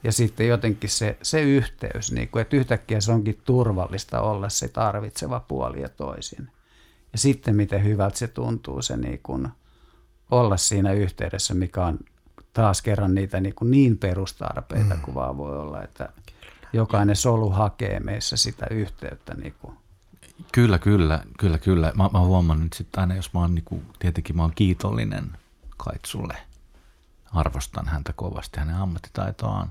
[0.05, 4.69] ja sitten jotenkin se, se yhteys, niin kuin, että yhtäkkiä se onkin turvallista olla se
[4.69, 6.49] tarvitseva puoli ja toisin.
[7.13, 9.49] Ja sitten miten hyvältä se tuntuu se niin kuin,
[10.31, 11.99] olla siinä yhteydessä, mikä on
[12.53, 15.01] taas kerran niitä niin, kuin niin perustarpeita mm.
[15.01, 16.09] kuin vaan voi olla, että
[16.73, 19.35] jokainen solu hakee meissä sitä yhteyttä.
[19.35, 19.77] Niin kuin.
[20.53, 21.93] Kyllä, kyllä, kyllä, kyllä.
[21.95, 25.37] Mä, mä huomannut nyt sitten aina, jos mä oon, niin kuin, tietenkin mä oon kiitollinen
[25.77, 26.37] Kaitsulle.
[27.33, 29.71] Arvostan häntä kovasti, hänen ammattitaitoaan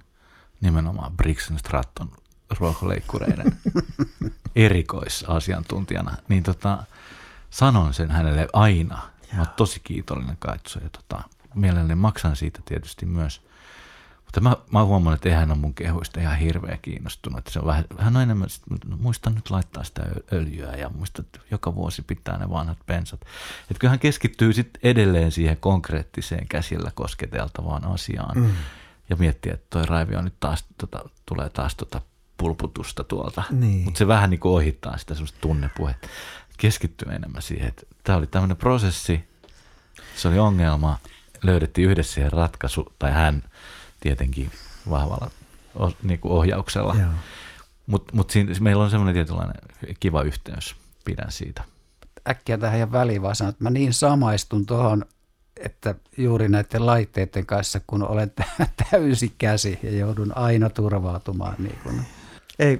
[0.61, 2.11] nimenomaan Brixen Stratton
[2.59, 3.57] ruohonleikkureiden
[4.55, 6.84] erikoisasiantuntijana, niin tota,
[7.49, 9.01] sanon sen hänelle aina.
[9.34, 11.23] Mä oon tosi kiitollinen Kaitso ja tota,
[11.56, 13.41] mielelläni maksan siitä tietysti myös.
[14.26, 17.39] Mutta mä, mä huomannut, että hän ole mun kehuista ihan hirveä kiinnostunut.
[17.39, 18.50] Että se on vähän, hän on enemmän,
[18.97, 23.22] muista nyt laittaa sitä öljyä ja muista, että joka vuosi pitää ne vanhat pensat.
[23.62, 28.38] Että kyllä hän keskittyy sitten edelleen siihen konkreettiseen käsillä kosketeltavaan asiaan.
[28.38, 28.52] Mm
[29.10, 32.02] ja miettiä, että toi raivi on nyt taas, tota, tulee taas tota
[32.38, 33.43] pulputusta tuolta.
[33.52, 33.84] Niin.
[33.84, 36.08] Mutta se vähän niin kuin ohittaa sitä semmoista tunnepuhetta.
[36.58, 39.30] Keskittyy enemmän siihen, että tämä oli tämmöinen prosessi,
[40.16, 40.97] se oli ongelma,
[41.43, 43.43] löydettiin yhdessä siihen ratkaisu, tai hän
[43.99, 44.51] tietenkin
[44.89, 45.31] vahvalla
[46.03, 46.95] niin kuin ohjauksella.
[47.87, 49.61] Mutta mut meillä on semmoinen tietynlainen
[49.99, 50.75] kiva yhteys,
[51.05, 51.63] pidän siitä.
[52.29, 55.05] Äkkiä tähän ja väliin vaan sanon, että mä niin samaistun tuohon
[55.59, 58.31] että juuri näiden laitteiden kanssa, kun olen
[58.91, 61.55] täysi käsi ja joudun aina turvautumaan.
[61.59, 62.01] Niin kuin.
[62.59, 62.79] Ei,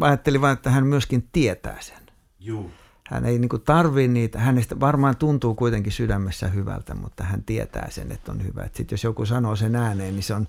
[0.00, 2.02] ajattelin vain, että hän myöskin tietää sen.
[2.40, 2.70] Juu.
[3.10, 8.12] Hän ei niin tarvitse niitä, hänestä varmaan tuntuu kuitenkin sydämessä hyvältä, mutta hän tietää sen,
[8.12, 8.64] että on hyvä.
[8.64, 10.48] Sitten jos joku sanoo sen ääneen, niin se on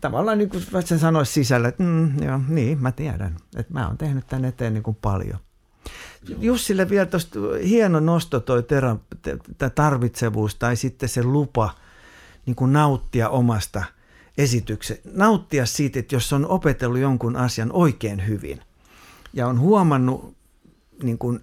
[0.00, 0.64] tavallaan niin kuin
[0.98, 4.82] sanoisi sisällä, että mm, joo, niin, mä tiedän, että mä oon tehnyt tämän eteen niin
[4.82, 5.38] kuin paljon.
[6.38, 8.96] Jussille vielä tuosta hieno nosto toi tera,
[9.74, 11.74] tarvitsevuus tai sitten se lupa
[12.46, 13.84] niin kuin nauttia omasta
[14.38, 15.08] esityksestä.
[15.14, 18.60] Nauttia siitä, että jos on opetellut jonkun asian oikein hyvin
[19.32, 20.37] ja on huomannut
[21.02, 21.40] niin kuin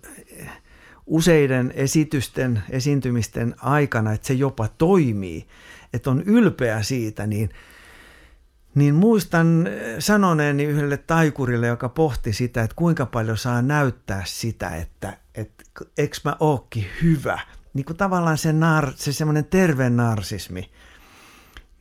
[1.05, 5.47] useiden esitysten, esiintymisten aikana, että se jopa toimii,
[5.93, 7.49] että on ylpeä siitä, niin–
[8.75, 14.69] niin muistan eh, sanoneeni yhdelle taikurille, joka pohti sitä, että kuinka paljon saa näyttää sitä,
[14.69, 15.63] että, että
[15.97, 17.39] eikö mä ookin hyvä.
[17.73, 20.69] Niin kuin tavallaan se, nar, se semmoinen terve narsismi.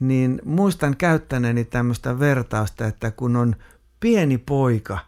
[0.01, 3.57] Niin muistan käyttäneeni tämmöistä vertausta, että kun on
[4.01, 4.99] pieni poika,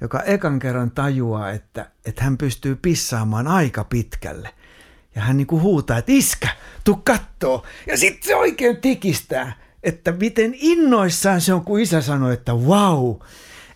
[0.00, 4.50] joka ekan kerran tajuaa, että, että hän pystyy pissaamaan aika pitkälle.
[5.14, 6.48] Ja hän niin kuin huutaa, että iskä,
[6.84, 7.64] tuu kattoo.
[7.86, 13.14] Ja sitten se oikein tikistää että miten innoissaan se on, kun isä sanoi, että wow,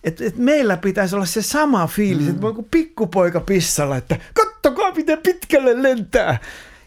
[0.03, 2.29] että et meillä pitäisi olla se sama fiilis, mm.
[2.29, 6.37] että voi kuin pikkupoika pissalla, että kattokaa miten pitkälle lentää.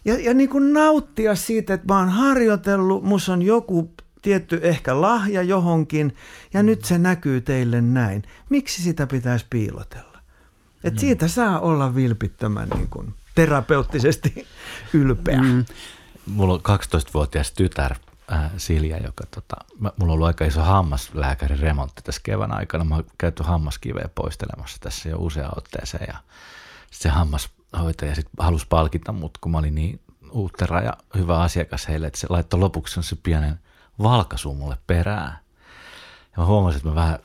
[0.04, 3.90] Ja, ja niin kuin nauttia siitä, että mä oon harjoitellut, mus on joku
[4.24, 6.16] tietty ehkä lahja johonkin,
[6.52, 6.66] ja mm.
[6.66, 8.22] nyt se näkyy teille näin.
[8.48, 10.18] Miksi sitä pitäisi piilotella?
[10.84, 10.98] Et mm.
[10.98, 14.46] siitä saa olla vilpittömän niin kuin terapeuttisesti
[14.92, 15.42] ylpeä.
[15.42, 15.64] Mm.
[16.26, 17.94] Mulla on 12-vuotias tytär,
[18.32, 22.84] äh, Silja, joka tota, mä, mulla on ollut aika iso hammaslääkärin remontti tässä kevään aikana.
[22.84, 26.18] Mä oon käyty hammaskiveä poistelemassa tässä jo useaan otteeseen ja
[26.90, 30.00] se hammashoitaja sit halusi palkita mut, kun mä olin niin
[30.30, 33.58] uuttera ja hyvä asiakas heille, että se laittoi lopuksi se pienen
[34.02, 35.38] valkaisu mulle perään.
[36.32, 37.18] Ja mä huomasin, että mä vähän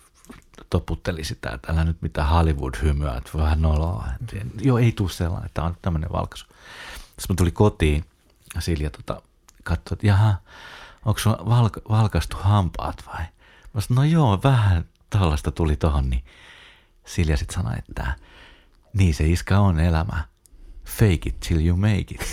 [0.70, 4.08] toputtelin sitä, että älä nyt mitään Hollywood-hymyä, että vähän noloa.
[4.62, 6.46] Joo, ei tule sellainen, tämä on tämmöinen valkaisu.
[6.46, 8.06] Sitten mä tulin kotiin
[8.56, 9.22] ja Silja tota,
[9.64, 10.36] katsoi, että jaha,
[11.06, 13.26] onko sulla valka, valkaistu hampaat vai?
[13.74, 16.24] Mä sanoin, no joo, vähän tällaista tuli tohon, niin
[17.06, 18.16] Silja sitten sanoi, että
[18.94, 20.24] Niin se iskä on elämä.
[20.98, 22.22] Fake it till you make it.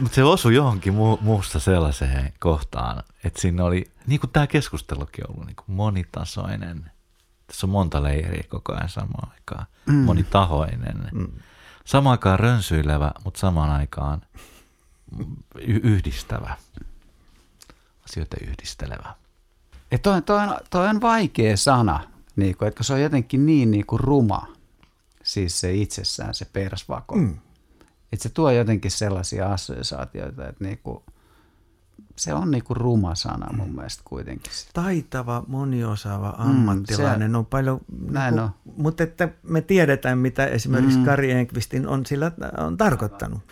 [0.00, 5.26] Mutta se osui johonkin mu- muusta sellaiseen kohtaan, että siinä oli, niin kuin tämä keskustelukin
[5.26, 6.90] on ollut, niin kuin monitasoinen.
[7.46, 9.66] Tässä on monta leiriä koko ajan samaan aikaan.
[9.86, 9.94] Mm.
[9.94, 11.08] Monitahoinen.
[11.12, 11.28] Mm.
[11.84, 14.22] Samaan aikaan rönsyilevä, mutta samaan aikaan
[15.58, 16.56] y- yhdistävä.
[18.04, 19.14] Asioita yhdistelevä.
[19.90, 22.00] Ja toi, toi, on, toi on vaikea sana,
[22.38, 24.46] niin kuin, että se on jotenkin niin, niin kuin ruma,
[25.22, 27.16] siis se itsessään se persvako.
[27.16, 27.38] Mm.
[28.12, 31.02] Että se tuo jotenkin sellaisia assosiaatioita, että niin kuin,
[32.16, 34.52] se on niin kuin ruma sana mun mielestä kuitenkin.
[34.72, 37.80] Taitava, moniosaava ammattilainen mm, se, on paljon,
[38.10, 38.82] näin niin kuin, on.
[38.82, 41.04] mutta että me tiedetään, mitä esimerkiksi mm.
[41.04, 43.42] Kari Enqvistin on sillä on tarkoittanut.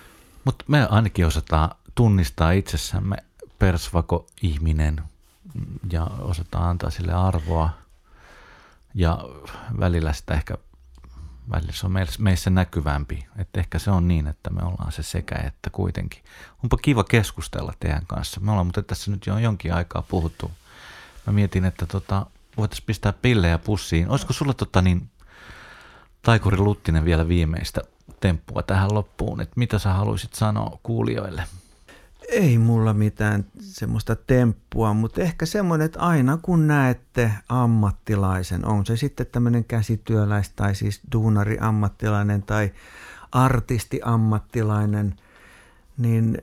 [0.45, 3.16] Mutta me ainakin osataan tunnistaa itsessämme
[3.59, 5.01] persvako ihminen
[5.93, 7.86] ja osataan antaa sille arvoa.
[8.97, 9.19] Ja
[9.81, 10.55] välillä sitä ehkä,
[11.51, 13.27] välillä se on meissä näkyvämpi.
[13.39, 16.23] Että ehkä se on niin, että me ollaan se sekä että kuitenkin.
[16.63, 18.41] Onpa kiva keskustella teidän kanssa.
[18.41, 20.51] Me ollaan mutta tässä nyt jo jonkin aikaa puhuttu.
[21.27, 22.27] Mä mietin, että tota,
[22.57, 24.11] voitaisiin pistää pillejä pussiin.
[24.11, 25.11] Olisiko sulla tota niin,
[26.23, 27.81] Taikuri Luttinen vielä viimeistä
[28.21, 31.45] temppua tähän loppuun, että mitä sä haluaisit sanoa kuulijoille?
[32.29, 38.97] Ei mulla mitään semmoista temppua, mutta ehkä semmoinen, että aina kun näette ammattilaisen, on se
[38.97, 42.72] sitten tämmöinen käsityöläis tai siis duunari-ammattilainen tai
[43.33, 45.14] artisti-ammattilainen,
[45.99, 46.39] niin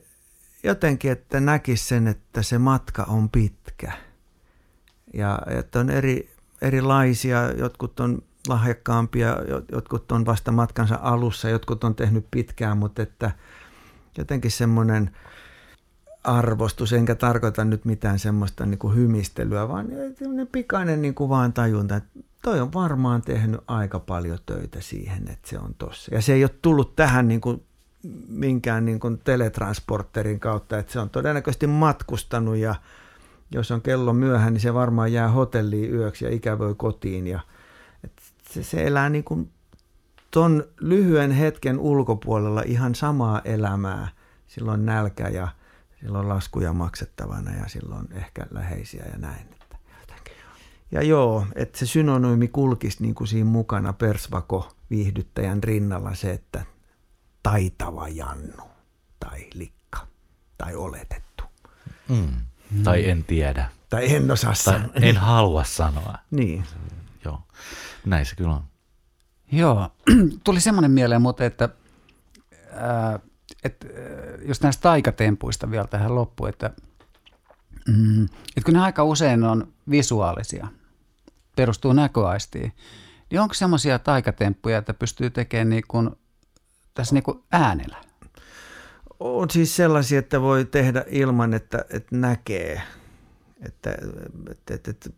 [0.63, 3.91] jotenkin, että näkisi sen, että se matka on pitkä.
[5.13, 6.29] Ja että on eri,
[6.61, 9.37] erilaisia, jotkut on lahjakkaampia,
[9.71, 13.31] jotkut on vasta matkansa alussa, jotkut on tehnyt pitkään, mutta että
[14.17, 15.11] jotenkin semmoinen
[16.23, 19.87] arvostus, enkä tarkoita nyt mitään semmoista niin kuin hymistelyä, vaan
[20.51, 22.09] pikainen niin kuin vaan tajunta, että
[22.41, 26.15] toi on varmaan tehnyt aika paljon töitä siihen, että se on tossa.
[26.15, 27.63] Ja se ei ole tullut tähän niin kuin
[28.27, 32.75] minkään niin kuin teletransporterin kautta, että se on todennäköisesti matkustanut ja
[33.51, 37.39] jos on kello myöhään, niin se varmaan jää hotelliin yöksi ja ikävöi kotiin ja–
[38.53, 39.51] se, se elää niin kuin
[40.31, 44.07] ton lyhyen hetken ulkopuolella ihan samaa elämää.
[44.47, 45.47] Silloin nälkä ja
[46.03, 49.47] silloin laskuja maksettavana ja silloin ehkä läheisiä ja näin.
[50.91, 56.65] Ja joo, että se synonyymi kulkisi niin kuin siinä mukana persvako viihdyttäjän rinnalla se, että
[57.43, 58.63] taitava Jannu
[59.19, 60.07] tai likka
[60.57, 61.43] tai oletettu.
[62.09, 62.15] Mm.
[62.71, 62.83] Mm.
[62.83, 63.69] Tai en tiedä.
[63.89, 64.89] Tai en osaa sanoa.
[65.01, 66.17] En halua sanoa.
[66.31, 66.63] Niin.
[67.25, 67.41] Joo.
[68.05, 68.63] Näin se kyllä on.
[69.51, 69.89] Joo,
[70.43, 71.69] tuli semmoinen mieleen mutta että,
[72.71, 73.19] ää,
[73.63, 73.87] että
[74.45, 76.69] jos näistä taikatempuista vielä tähän loppuun, että,
[77.87, 80.67] mm, että kun ne aika usein on visuaalisia,
[81.55, 82.73] perustuu näköaistiin,
[83.31, 86.09] niin onko semmoisia taikatemppuja, että pystyy tekemään niin kuin,
[86.93, 87.97] tässä niin kuin äänellä?
[89.19, 92.81] On siis sellaisia, että voi tehdä ilman, että, että näkee.
[93.65, 93.95] Että,
[94.51, 95.09] että, että, että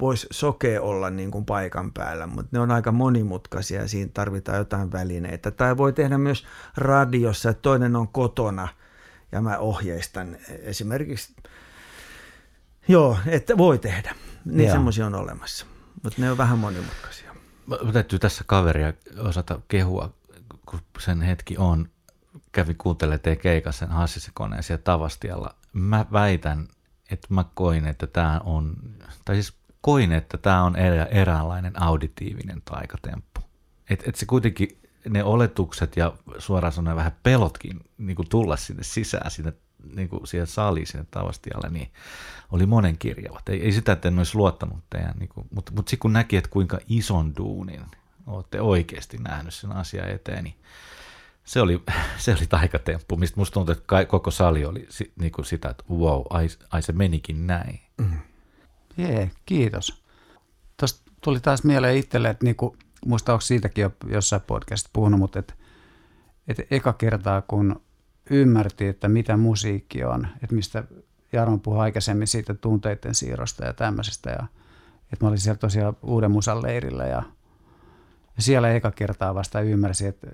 [0.00, 4.58] voisi sokea olla niin kuin paikan päällä, mutta ne on aika monimutkaisia ja siinä tarvitaan
[4.58, 5.50] jotain välineitä.
[5.50, 6.46] Tai voi tehdä myös
[6.76, 8.68] radiossa, että toinen on kotona
[9.32, 11.36] ja mä ohjeistan esimerkiksi.
[12.88, 14.14] Joo, että voi tehdä.
[14.44, 15.66] Niin semmoisia on olemassa,
[16.02, 17.34] mutta ne on vähän monimutkaisia.
[17.66, 20.12] Mä täytyy tässä kaveria osata kehua,
[20.66, 21.88] kun sen hetki on.
[22.52, 25.54] Kävin kuuntelemaan teidän keikassa sen Hassisikoneen siellä Tavastialla.
[25.72, 26.68] Mä väitän,
[27.10, 28.76] että mä koin, että tämä on,
[29.24, 29.54] tai siis
[29.84, 33.40] koin, että tämä on erä, eräänlainen auditiivinen taikatemppu.
[33.90, 34.78] Että et se kuitenkin,
[35.08, 39.52] ne oletukset ja suoraan sanoen vähän pelotkin niin kuin tulla sinne sisään, sinne,
[39.96, 41.92] niin kuin siihen saliin, sinne tavastialle, niin
[42.52, 43.48] oli monen kirjavat.
[43.48, 46.36] Ei, ei sitä, että en olisi luottanut teidän, niin kuin, mutta, mutta sitten kun näki,
[46.36, 47.80] että kuinka ison duunin
[48.26, 50.56] olette oikeasti nähnyt sen asian eteen, niin
[51.44, 51.82] se oli,
[52.18, 54.88] se oli taikatemppu, mistä musta tuntui, että koko sali oli
[55.20, 57.80] niin kuin sitä, että wow, ai, ai se menikin näin.
[57.98, 58.18] Mm.
[58.96, 60.04] Jee, kiitos.
[60.76, 62.76] Tuosta tuli taas mieleen itselle, että niinku,
[63.06, 65.54] muista onko siitäkin jo jossain podcastissa puhunut, mutta että
[66.48, 67.80] et eka kertaa kun
[68.30, 70.84] ymmärti, että mitä musiikki on, että mistä
[71.32, 74.46] Jaron puhui aikaisemmin siitä tunteiden siirrosta ja tämmöisestä, ja
[75.12, 77.22] että mä olin siellä tosiaan uuden musan leirillä ja,
[78.36, 80.26] ja siellä eka kertaa vasta ymmärsin, että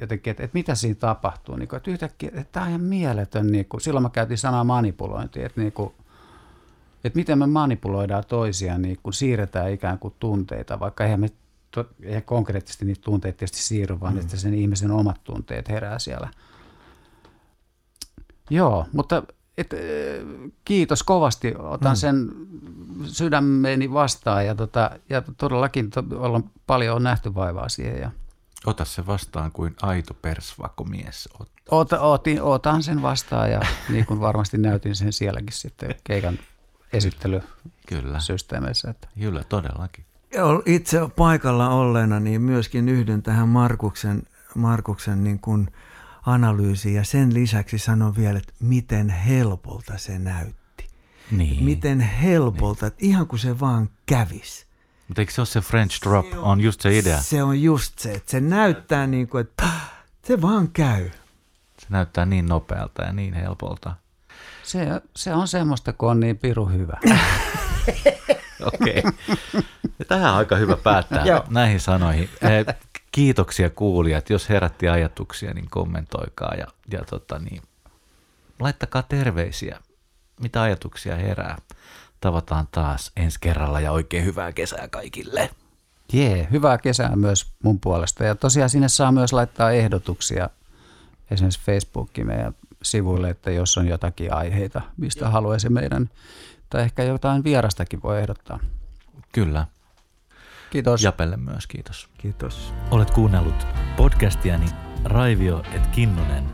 [0.00, 3.46] jotenkin, että, että mitä siinä tapahtuu, niin kuin, että yhtäkkiä, että tämä on ihan mieletön,
[3.46, 5.94] niin kuin, silloin mä käytin sanaa manipulointi, että niin kuin,
[7.04, 11.28] että miten me manipuloidaan toisia, niin kun siirretään ikään kuin tunteita, vaikka eihän me
[12.02, 14.20] eihän konkreettisesti niitä tunteita tietysti siirry, vaan mm.
[14.20, 16.30] että sen ihmisen omat tunteet herää siellä.
[18.50, 19.22] Joo, mutta
[19.58, 19.78] et, äh,
[20.64, 21.96] kiitos kovasti, otan mm.
[21.96, 22.30] sen
[23.04, 28.00] sydämeeni vastaan ja, tota, ja todellakin to, ollaan paljon on nähty vaivaa siihen.
[28.00, 28.10] Ja
[28.66, 31.28] Ota se vastaan kuin aito persvakomies.
[31.70, 33.60] Ot, otin, otan sen vastaan ja
[33.92, 36.38] niin kuin varmasti näytin sen sielläkin sitten keikan
[36.96, 38.90] esittelysysteemeissä.
[38.90, 39.08] Että.
[39.18, 40.04] Kyllä, todellakin.
[40.66, 44.22] Itse paikalla olleena niin myöskin yhdyn tähän Markuksen,
[44.54, 45.70] Markuksen niin kuin
[46.26, 50.88] analyysiin ja sen lisäksi sanon vielä, että miten helpolta se näytti.
[51.30, 51.64] Niin.
[51.64, 52.92] Miten helpolta, niin.
[52.92, 54.66] että ihan kuin se vaan kävisi.
[55.08, 57.22] Mutta eikö se ole se French drop, se on, on just se idea?
[57.22, 59.68] Se on just se, että se näyttää niin kuin, että
[60.22, 61.10] se vaan käy.
[61.78, 63.96] Se näyttää niin nopealta ja niin helpolta.
[64.64, 64.86] Se,
[65.16, 66.98] se on semmoista, kun on niin piru hyvä.
[68.74, 68.98] Okei.
[68.98, 69.62] Okay.
[70.08, 72.30] tähän on aika hyvä päättää näihin sanoihin.
[72.42, 72.74] Eh,
[73.12, 74.30] kiitoksia kuulijat.
[74.30, 77.62] Jos herätti ajatuksia, niin kommentoikaa ja, ja tota niin,
[78.60, 79.80] laittakaa terveisiä.
[80.40, 81.58] Mitä ajatuksia herää?
[82.20, 85.50] Tavataan taas ensi kerralla ja oikein hyvää kesää kaikille.
[86.12, 88.24] Jee, yeah, hyvää kesää myös mun puolesta.
[88.24, 90.50] Ja tosiaan sinne saa myös laittaa ehdotuksia
[91.30, 92.54] esimerkiksi Facebookiin meidän
[92.84, 96.10] sivuille, että jos on jotakin aiheita, mistä haluaisi meidän,
[96.70, 98.58] tai ehkä jotain vierastakin voi ehdottaa.
[99.32, 99.66] Kyllä.
[100.70, 101.02] Kiitos.
[101.02, 102.08] Japelle myös kiitos.
[102.18, 102.74] Kiitos.
[102.90, 103.66] Olet kuunnellut
[103.96, 104.66] podcastiani
[105.04, 106.44] Raivio et Kinnunen.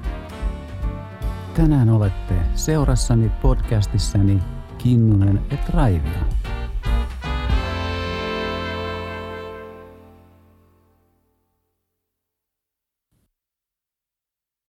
[1.54, 4.38] Tänään olette seurassani podcastissani
[4.78, 6.39] Kinnunen et Raivio.